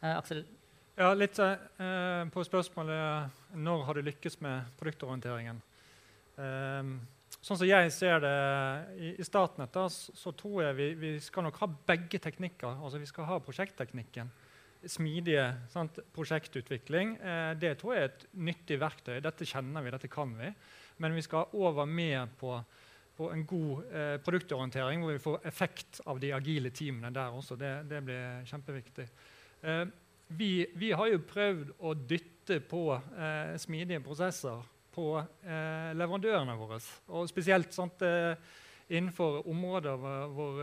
Uh, 0.00 0.14
Aksel? 0.14 0.42
Ja, 1.00 1.12
litt 1.16 1.38
eh, 1.40 2.24
på 2.32 2.42
spørsmålet 2.44 3.56
når 3.56 3.86
har 3.86 3.96
du 3.96 4.04
lykkes 4.04 4.40
med 4.44 4.68
produktorienteringen. 4.80 5.60
Eh, 6.40 6.92
Sånn 7.40 7.56
som 7.56 7.64
jeg 7.64 7.92
ser 7.94 8.18
det 8.20 8.36
i, 9.00 9.10
i 9.22 9.24
Statnett, 9.24 9.70
da, 9.72 9.86
så, 9.88 10.12
så, 10.18 10.32
tror 10.36 10.64
jeg 10.66 10.76
vi, 10.76 10.88
vi, 11.00 11.10
skal 11.24 11.46
nok 11.46 11.60
ha 11.62 11.68
begge 11.88 12.18
teknikker. 12.20 12.82
Altså 12.82 13.00
Vi 13.00 13.08
skal 13.08 13.28
ha 13.30 13.38
prosjektteknikken. 13.40 14.28
Smidige 14.88 15.44
sant? 15.68 15.98
prosjektutvikling. 16.16 17.16
Eh, 17.20 17.54
det 17.60 17.74
tror 17.80 17.94
jeg 17.94 18.04
er 18.04 18.12
et 18.12 18.22
nyttig 18.32 18.78
verktøy. 18.80 19.18
Dette 19.20 19.48
kjenner 19.48 19.84
vi, 19.84 19.92
dette 19.92 20.08
kan 20.08 20.32
vi. 20.38 20.52
Men 21.00 21.16
vi 21.16 21.24
skal 21.24 21.52
over 21.56 21.88
mer 21.88 22.28
på, 22.40 22.54
på 23.16 23.28
en 23.32 23.44
god 23.48 23.92
eh, 23.92 24.16
produktorientering, 24.24 25.02
hvor 25.04 25.12
vi 25.12 25.22
får 25.22 25.46
effekt 25.48 26.00
av 26.08 26.20
de 26.20 26.32
agile 26.36 26.72
teamene 26.72 27.12
der 27.12 27.36
også. 27.36 27.58
Det, 27.60 27.74
det 27.90 28.00
blir 28.06 28.48
kjempeviktig. 28.48 29.06
Eh, 29.62 29.84
vi, 30.30 30.66
vi, 30.78 30.92
har 30.94 31.10
jo 31.10 31.22
prøvd 31.26 31.72
å 31.82 31.94
dytte 31.94 32.60
på 32.64 32.84
eh, 32.94 33.56
smidige 33.60 34.02
prosesser 34.04 34.64
på 34.94 35.12
eh, 35.20 35.92
leverandørene 35.96 36.56
våre. 36.58 36.80
Og 37.12 37.28
spesielt 37.30 37.74
sant, 37.74 38.02
eh, 38.06 38.36
innenfor 38.90 39.44
områder 39.50 39.98
hvor, 40.00 40.30
hvor 40.34 40.60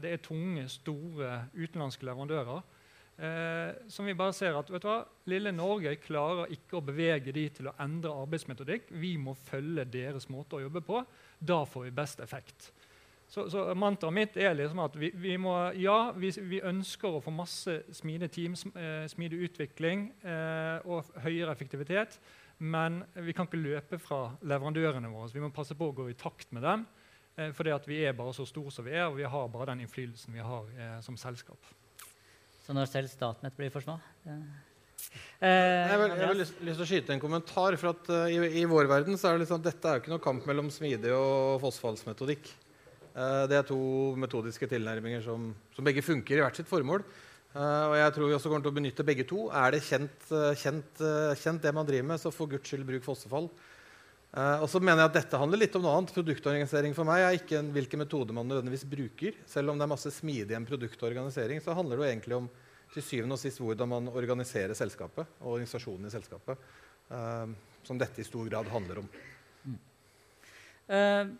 det 0.00 0.12
er 0.12 0.20
tunge, 0.24 0.68
store 0.72 1.42
utenlandske 1.56 2.06
leverandører. 2.08 2.62
Eh, 3.18 3.74
som 3.90 4.06
vi 4.06 4.14
bare 4.14 4.34
ser 4.36 4.54
at 4.54 4.68
hva, 4.70 5.00
Lille 5.26 5.50
Norge 5.50 5.96
klarer 5.98 6.52
ikke 6.54 6.78
å 6.78 6.84
bevege 6.86 7.32
de 7.34 7.48
til 7.50 7.70
å 7.70 7.74
endre 7.82 8.14
arbeidsmetodikk. 8.14 8.92
Vi 8.94 9.16
må 9.18 9.34
følge 9.48 9.88
deres 9.90 10.28
måte 10.30 10.58
å 10.58 10.62
jobbe 10.62 10.84
på. 10.86 11.02
Da 11.38 11.64
får 11.66 11.88
vi 11.88 11.96
best 11.96 12.22
effekt. 12.22 12.70
Så, 13.28 13.48
så 13.52 13.66
Mantraet 13.76 14.14
mitt 14.14 14.38
er 14.40 14.54
liksom 14.56 14.80
at 14.80 14.94
vi, 14.96 15.10
vi 15.12 15.34
må, 15.36 15.52
ja, 15.76 16.12
vi, 16.16 16.30
vi, 16.48 16.62
ønsker 16.64 17.18
å 17.18 17.22
få 17.24 17.34
masse 17.34 17.74
smidige 17.92 18.30
team, 18.38 18.54
eh, 18.72 19.04
smidig 19.10 19.42
utvikling 19.50 20.06
eh, 20.22 20.86
og 20.88 21.10
høyere 21.26 21.52
effektivitet. 21.52 22.16
Men 22.58 23.02
vi 23.18 23.34
kan 23.36 23.46
ikke 23.46 23.60
løpe 23.60 23.98
fra 24.02 24.32
leverandørene 24.40 25.10
våre. 25.12 25.30
Vi 25.34 25.42
må 25.42 25.50
passe 25.54 25.76
på 25.78 25.90
å 25.90 25.94
gå 25.94 26.08
i 26.10 26.16
takt 26.18 26.54
med 26.56 26.64
dem. 26.64 26.86
Eh, 27.38 27.52
fordi 27.54 27.74
vi 27.90 28.00
er 28.06 28.16
bare 28.18 28.32
så 28.34 28.46
store 28.48 28.72
som 28.74 28.86
vi 28.86 28.96
er, 28.96 29.10
og 29.10 29.18
vi 29.18 29.28
har 29.28 29.52
bare 29.52 29.72
den 29.72 29.84
innflytelsen 29.84 30.34
vi 30.34 30.42
har 30.42 30.72
eh, 30.78 30.96
som 31.04 31.18
selskap. 31.20 31.68
Så 32.68 32.74
når 32.76 32.90
selv 32.90 33.08
Statnett 33.08 33.54
blir 33.56 33.70
for 33.72 33.80
små 33.80 33.94
eh, 34.28 34.40
jeg 35.40 35.94
har, 35.96 36.34
lyst, 36.36 36.58
lyst, 36.60 36.76
til 36.76 36.84
å 36.84 36.88
skyte 36.90 37.14
en 37.14 37.22
kommentar. 37.22 37.78
for 37.80 37.94
at 37.94 38.10
uh, 38.12 38.26
i, 38.28 38.36
i, 38.60 38.64
vår 38.68 38.90
verden 38.90 39.16
så 39.16 39.30
er 39.30 39.38
det 39.38 39.46
liksom, 39.46 39.62
Dette 39.64 39.88
er 39.88 39.96
jo 39.96 40.02
ikke 40.02 40.12
noe 40.12 40.24
kamp 40.26 40.44
mellom 40.50 40.68
smidig 40.74 41.14
og 41.16 41.62
fossfallsmetodikk. 41.62 42.50
Uh, 43.14 43.46
det 43.48 43.56
er 43.56 43.64
to 43.64 43.78
metodiske 44.20 44.68
tilnærminger 44.68 45.24
som, 45.24 45.48
som, 45.72 45.86
begge 45.86 46.04
funker 46.04 46.36
i 46.36 46.44
hvert 46.44 46.60
sitt 46.60 46.68
formål. 46.68 47.06
Uh, 47.54 47.86
og 47.88 47.96
jeg 48.02 48.14
tror 48.18 48.28
vi 48.28 48.36
også 48.36 48.52
kommer 48.52 48.66
til 48.66 48.74
å 48.74 48.78
benytte 48.82 49.08
begge 49.08 49.24
to. 49.32 49.46
Er 49.48 49.72
det 49.72 49.80
kjent, 49.88 50.28
kjent, 50.60 51.04
kjent 51.40 51.64
det 51.64 51.72
man 51.72 51.88
driver 51.88 52.10
med, 52.12 52.20
så 52.20 52.34
for 52.34 52.52
guds 52.52 52.68
skyld 52.68 52.84
bruk 52.90 53.08
fossefall. 53.08 53.48
Uh, 54.28 54.60
og 54.60 54.66
så 54.68 54.76
mener 54.82 55.00
jeg 55.00 55.08
at 55.08 55.14
Dette 55.22 55.38
handler 55.40 55.60
litt 55.62 55.76
om 55.78 55.84
noe 55.84 55.94
annet. 55.96 56.12
Produktorganisering 56.12 56.92
for 56.96 57.08
meg 57.08 57.22
er 57.24 57.36
ikke 57.38 57.56
en, 57.62 57.70
hvilken 57.72 58.02
metode 58.02 58.34
man 58.36 58.48
nødvendigvis 58.50 58.84
bruker. 58.90 59.38
Selv 59.48 59.72
om 59.72 59.80
det 59.80 59.86
er 59.86 59.92
masse 59.94 60.12
smidig 60.12 60.56
en 60.56 60.68
produktorganisering, 60.68 61.62
så 61.64 61.76
handler 61.76 61.96
det 61.96 62.04
jo 62.04 62.10
egentlig 62.10 62.36
om 62.36 62.50
til 62.92 63.04
syvende 63.04 63.36
og 63.36 63.40
sist 63.40 63.60
hvordan 63.60 63.88
man 63.88 64.10
organiserer 64.12 64.76
selskapet 64.76 65.24
og 65.40 65.54
organisasjonen 65.54 66.10
i 66.10 66.12
selskapet. 66.12 66.60
Uh, 67.08 67.48
som 67.88 67.96
dette 67.96 68.20
i 68.20 68.26
stor 68.26 68.50
grad 68.50 68.68
handler 68.68 69.00
om. 69.00 69.08
Mm. 69.64 69.80
Uh, 70.92 71.32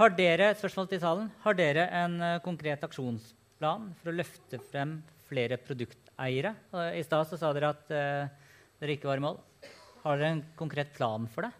har 0.00 0.14
dere 0.18 0.50
spørsmål 0.58 0.90
til 0.90 1.02
salen, 1.02 1.30
har 1.44 1.54
dere 1.54 1.86
en 2.00 2.18
konkret 2.42 2.82
aksjonsplan 2.86 3.90
for 4.00 4.10
å 4.10 4.16
løfte 4.16 4.58
frem 4.72 4.96
flere 5.28 5.60
produkteiere? 5.62 6.56
I 6.96 7.04
stad 7.06 7.36
sa 7.36 7.52
dere 7.54 7.74
at 7.76 7.84
dere 7.90 8.96
ikke 8.96 9.10
var 9.10 9.20
i 9.20 9.26
mål. 9.28 9.36
Har 10.06 10.16
dere 10.16 10.38
en 10.38 10.46
konkret 10.58 10.94
plan 10.96 11.28
for 11.30 11.46
det? 11.46 11.52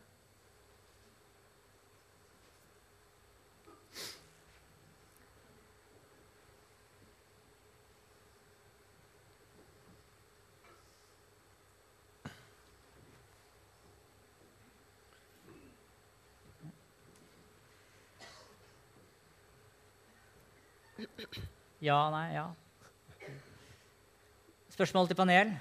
Ja, 21.80 21.98
nei, 22.12 22.26
ja. 22.34 22.46
Spørsmål 24.70 25.08
til 25.10 25.18
panel. 25.18 25.54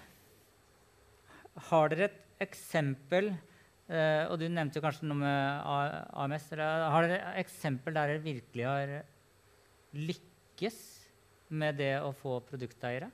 Har 1.70 1.92
dere 1.92 2.10
et 2.10 2.20
eksempel 2.46 3.34
eh, 3.34 4.24
Og 4.30 4.38
du 4.40 4.46
nevnte 4.48 4.80
jo 4.80 4.84
kanskje 4.86 5.10
noe 5.10 5.20
med 5.20 6.12
AMS. 6.24 6.46
har 6.56 7.08
dere 7.08 7.18
et 7.20 7.42
eksempel 7.44 7.98
der 7.98 8.14
dere 8.14 8.24
virkelig 8.24 8.68
har 8.68 8.94
lykkes 9.98 10.78
med 11.50 11.80
det 11.82 11.96
å 12.04 12.14
få 12.16 12.38
produkteiere? 12.46 13.10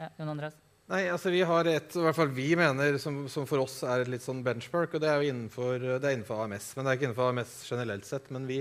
Ja, 0.00 0.10
Jon 0.18 0.34
Andreas? 0.34 0.58
Nei, 0.90 1.06
altså 1.08 1.30
Vi 1.32 1.40
har 1.46 1.68
et 1.70 1.94
i 1.96 2.02
hvert 2.04 2.16
fall 2.16 2.32
vi 2.34 2.50
mener, 2.58 2.98
som, 3.00 3.22
som, 3.30 3.46
for 3.48 3.62
oss 3.62 3.78
er 3.86 4.02
et 4.02 4.10
litt 4.12 4.24
sånn 4.24 4.42
benchmark. 4.44 4.92
og 4.92 5.00
Det 5.04 5.08
er 5.08 5.22
jo 5.22 5.30
innenfor, 5.32 5.76
det 6.02 6.08
er 6.08 6.16
innenfor 6.16 6.42
AMS. 6.44 6.72
Men 6.76 6.84
det 6.84 6.90
er 6.90 6.98
ikke 6.98 7.08
innenfor 7.08 7.30
AMS 7.30 7.54
generelt 7.70 8.08
sett. 8.08 8.28
Men 8.34 8.48
vi, 8.50 8.58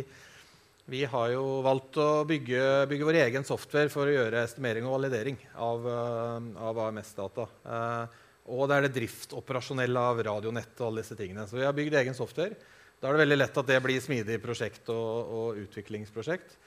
vi 0.91 1.05
har 1.07 1.29
jo 1.31 1.43
valgt 1.63 1.95
å 2.01 2.23
bygge, 2.27 2.63
bygge, 2.91 3.07
vår 3.07 3.19
egen 3.21 3.45
software 3.47 3.91
for 3.91 4.09
å 4.09 4.15
gjøre 4.15 4.43
estimering 4.43 4.87
og 4.87 4.97
validering 4.97 5.37
av, 5.55 5.87
uh, 5.87 6.49
av 6.67 6.81
AMS-data. 6.87 7.45
Uh, 7.63 8.19
og 8.51 8.65
det 8.67 8.75
er 8.75 8.85
det 8.87 8.95
driftoperasjonelle 8.97 10.03
av 10.11 10.19
radionett 10.27 10.75
og 10.81 10.89
alle 10.89 11.05
disse 11.05 11.15
tingene. 11.15 11.45
Så 11.47 11.59
vi 11.59 11.63
har 11.63 11.77
bygd 11.77 11.95
egen 12.01 12.17
software. 12.17 12.57
Da 12.99 13.07
er 13.07 13.15
det 13.15 13.23
veldig 13.23 13.39
lett 13.39 13.61
at 13.61 13.69
det 13.71 13.79
blir 13.85 14.03
smidig 14.03 14.41
prosjekt 14.43 14.91
og, 14.91 15.31
og 15.31 15.61
utviklingsprosjekt. 15.63 16.57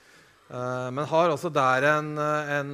Uh, 0.49 0.89
men 0.95 1.05
har 1.11 1.33
også 1.35 1.53
der 1.53 1.89
en, 1.91 2.15
en, 2.17 2.73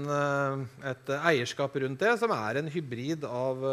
et 0.86 1.14
eierskap 1.18 1.74
rundt 1.82 2.04
det 2.04 2.14
som 2.20 2.30
er 2.36 2.60
en 2.60 2.70
hybrid 2.70 3.26
av, 3.26 3.66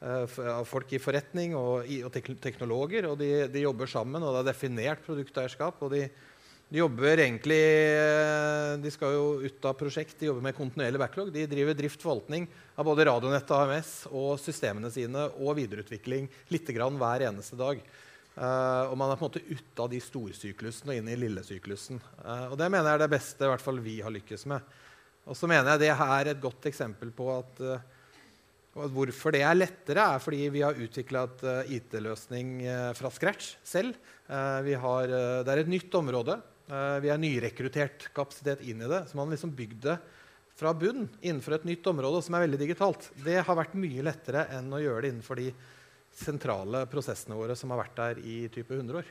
av 0.00 0.68
folk 0.68 0.92
i 0.96 1.00
forretning 1.00 1.56
og, 1.56 1.88
og 2.04 2.20
teknologer. 2.44 3.08
og 3.08 3.16
de, 3.22 3.46
de, 3.48 3.64
jobber 3.64 3.88
sammen, 3.88 4.20
og 4.20 4.36
det 4.36 4.42
er 4.42 4.50
definert 4.52 5.08
produkteierskap. 5.08 5.80
og 5.80 5.96
de 5.96 6.10
de 6.70 6.78
jobber 6.78 7.18
egentlig, 7.18 7.62
eh, 7.98 8.76
de 8.78 8.90
skal 8.94 9.16
jo 9.16 9.24
ut 9.42 9.64
av 9.66 9.74
prosjekt, 9.74 10.14
de 10.20 10.28
jobber 10.28 10.44
med 10.44 10.54
kontinuerlig 10.54 11.00
backlog. 11.02 11.32
De 11.34 11.42
driver 11.50 11.74
drift 11.74 11.98
forvaltning 11.98 12.44
av 12.78 12.86
både 12.86 13.08
Radionett 13.08 13.50
AMS 13.50 13.90
og 14.06 14.36
systemene 14.38 14.86
sine 14.94 15.24
og 15.42 15.56
videreutvikling 15.58 16.28
litt 16.54 16.70
grann 16.70 16.94
hver 17.00 17.24
eneste 17.26 17.58
dag. 17.58 17.80
Uh, 18.36 18.86
og 18.86 18.94
man 19.00 19.10
er 19.10 19.18
på 19.18 19.26
en 19.26 19.32
måte 19.32 19.42
ute 19.50 19.82
av 19.82 19.88
de 19.90 19.98
storsyklusene 19.98 20.94
og 20.94 21.00
inn 21.00 21.10
i 21.10 21.16
lillesyklusen. 21.18 21.98
Uh, 22.22 22.52
og 22.52 22.54
det 22.60 22.70
mener 22.70 22.86
jeg 22.86 23.00
er 23.00 23.02
det 23.02 23.10
beste 23.16 23.48
i 23.48 23.50
hvert 23.50 23.64
fall 23.64 23.82
vi 23.82 23.96
har 24.06 24.14
lykkes 24.14 24.46
med. 24.52 24.76
Og 25.26 25.34
så 25.36 25.50
mener 25.50 25.72
jeg 25.72 25.82
det 25.82 25.90
er 25.90 26.30
et 26.30 26.44
godt 26.44 26.70
eksempel 26.70 27.10
på 27.14 27.32
at 27.34 27.66
Hvorfor 28.70 29.34
det 29.34 29.40
er 29.42 29.56
lettere, 29.56 29.98
er 30.14 30.20
fordi 30.22 30.44
vi 30.54 30.60
har 30.62 30.78
utvikla 30.78 31.24
et 31.26 31.40
IT-løsning 31.74 32.52
fra 32.94 33.10
scratch 33.10 33.56
selv. 33.66 33.96
Har, 34.30 35.10
det 35.42 35.50
er 35.50 35.62
et 35.64 35.72
nytt 35.72 35.96
område. 35.98 36.36
Eh, 36.70 37.00
vi 37.00 37.10
har 37.10 37.18
nyrekruttert 37.18 38.12
kapasitet 38.14 38.62
inn 38.62 38.82
i 38.82 38.88
det. 38.88 39.04
Så 39.08 39.16
man 39.16 39.26
har 39.26 39.34
liksom 39.34 39.54
bygd 39.54 39.82
det 39.82 39.96
fra 40.54 40.74
bunn 40.74 41.08
innenfor 41.20 41.56
et 41.56 41.64
nytt 41.64 41.86
område 41.90 42.22
som 42.22 42.36
er 42.36 42.44
veldig 42.44 42.60
digitalt. 42.60 43.10
Det 43.24 43.40
har 43.46 43.58
vært 43.58 43.74
mye 43.80 44.04
lettere 44.06 44.44
enn 44.54 44.70
å 44.72 44.82
gjøre 44.82 45.02
det 45.02 45.14
innenfor 45.14 45.40
de 45.40 45.48
sentrale 46.14 46.84
prosessene 46.90 47.38
våre 47.38 47.56
som 47.56 47.72
har 47.72 47.80
vært 47.82 47.98
der 47.98 48.20
i 48.22 48.36
type 48.52 48.76
100 48.76 49.00
år. 49.00 49.10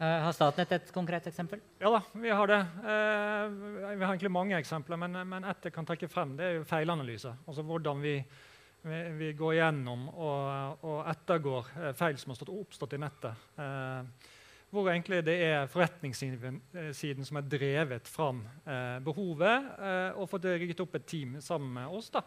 Uh, 0.00 0.06
har 0.24 0.32
Statnett 0.32 0.70
et 0.72 0.92
konkret 0.96 1.26
eksempel? 1.28 1.60
Ja 1.78 1.90
da, 1.92 1.98
vi 2.16 2.30
har 2.32 2.48
det. 2.48 2.60
Uh, 2.80 3.98
vi 3.98 4.00
har 4.00 4.14
egentlig 4.14 4.32
mange 4.32 4.56
eksempler, 4.56 4.96
men, 4.96 5.18
men 5.28 5.44
ett 5.44 5.68
jeg 5.68 5.74
kan 5.74 5.84
trekke 5.84 6.08
frem, 6.08 6.32
det 6.38 6.46
er 6.46 6.54
jo 6.56 6.64
feilanalyse. 6.64 7.34
Altså 7.44 7.66
hvordan 7.68 8.00
vi, 8.00 8.14
vi, 8.80 9.02
vi 9.20 9.32
går 9.36 9.58
gjennom 9.58 10.08
og, 10.14 10.86
og 10.88 11.02
ettergår 11.12 11.68
feil 12.00 12.16
som 12.22 12.32
har 12.32 12.54
oppstått 12.56 12.96
i 12.96 13.02
nettet. 13.04 13.60
Hvor 14.70 14.86
egentlig 14.86 15.18
det 15.26 15.34
er 15.42 15.70
forretningssiden 15.70 16.60
eh, 16.78 17.24
som 17.26 17.40
har 17.40 17.46
drevet 17.50 18.06
fram 18.06 18.44
eh, 18.62 19.00
behovet, 19.02 19.70
eh, 19.82 20.10
og 20.14 20.28
fått 20.30 20.46
rigget 20.46 20.82
opp 20.84 20.94
et 20.94 21.08
team 21.10 21.40
sammen 21.42 21.72
med 21.74 21.90
oss 21.90 22.12
da, 22.14 22.22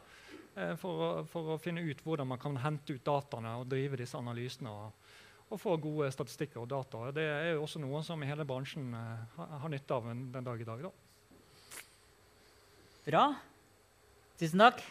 eh, 0.58 0.73
for, 0.79 1.03
å, 1.06 1.12
for, 1.29 1.53
å, 1.53 1.60
finne 1.62 1.86
ut 1.88 2.01
hvordan 2.03 2.27
man 2.34 2.41
kan 2.41 2.60
hente 2.60 2.97
ut 2.97 3.06
dataene 3.06 3.53
og 3.62 3.69
drive 3.71 4.01
disse 4.01 4.19
analysene. 4.19 4.73
Og, 4.73 5.13
og 5.53 5.62
få 5.62 5.77
gode 5.79 6.10
statistikker 6.12 6.63
og 6.63 6.67
data. 6.71 7.06
Det 7.15 7.23
er 7.23 7.47
jo 7.53 7.63
også 7.63 7.79
noe 7.79 8.01
som 8.03 8.23
hele 8.27 8.47
bransjen 8.49 8.91
eh, 8.97 9.39
har 9.39 9.71
nytte 9.71 9.95
av 9.95 10.12
den 10.12 10.49
dag 10.49 10.60
i 10.60 10.67
dag. 10.67 10.84
Da. 10.89 11.79
Bra. 13.08 13.23
Tusen 14.39 14.65
takk. 14.65 14.84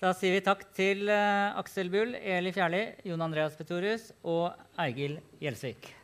Da 0.00 0.10
sier 0.16 0.34
vi 0.34 0.40
takk 0.44 0.64
til 0.76 1.06
uh, 1.08 1.56
Aksel 1.56 1.88
Bull, 1.92 2.16
Eli 2.18 2.52
Fjerli, 2.52 2.82
Jon 3.08 3.24
Andreas 3.24 3.56
Petorius 3.56 4.10
og 4.20 4.50
Eigil 4.84 5.16
Gjelsvik. 5.40 6.03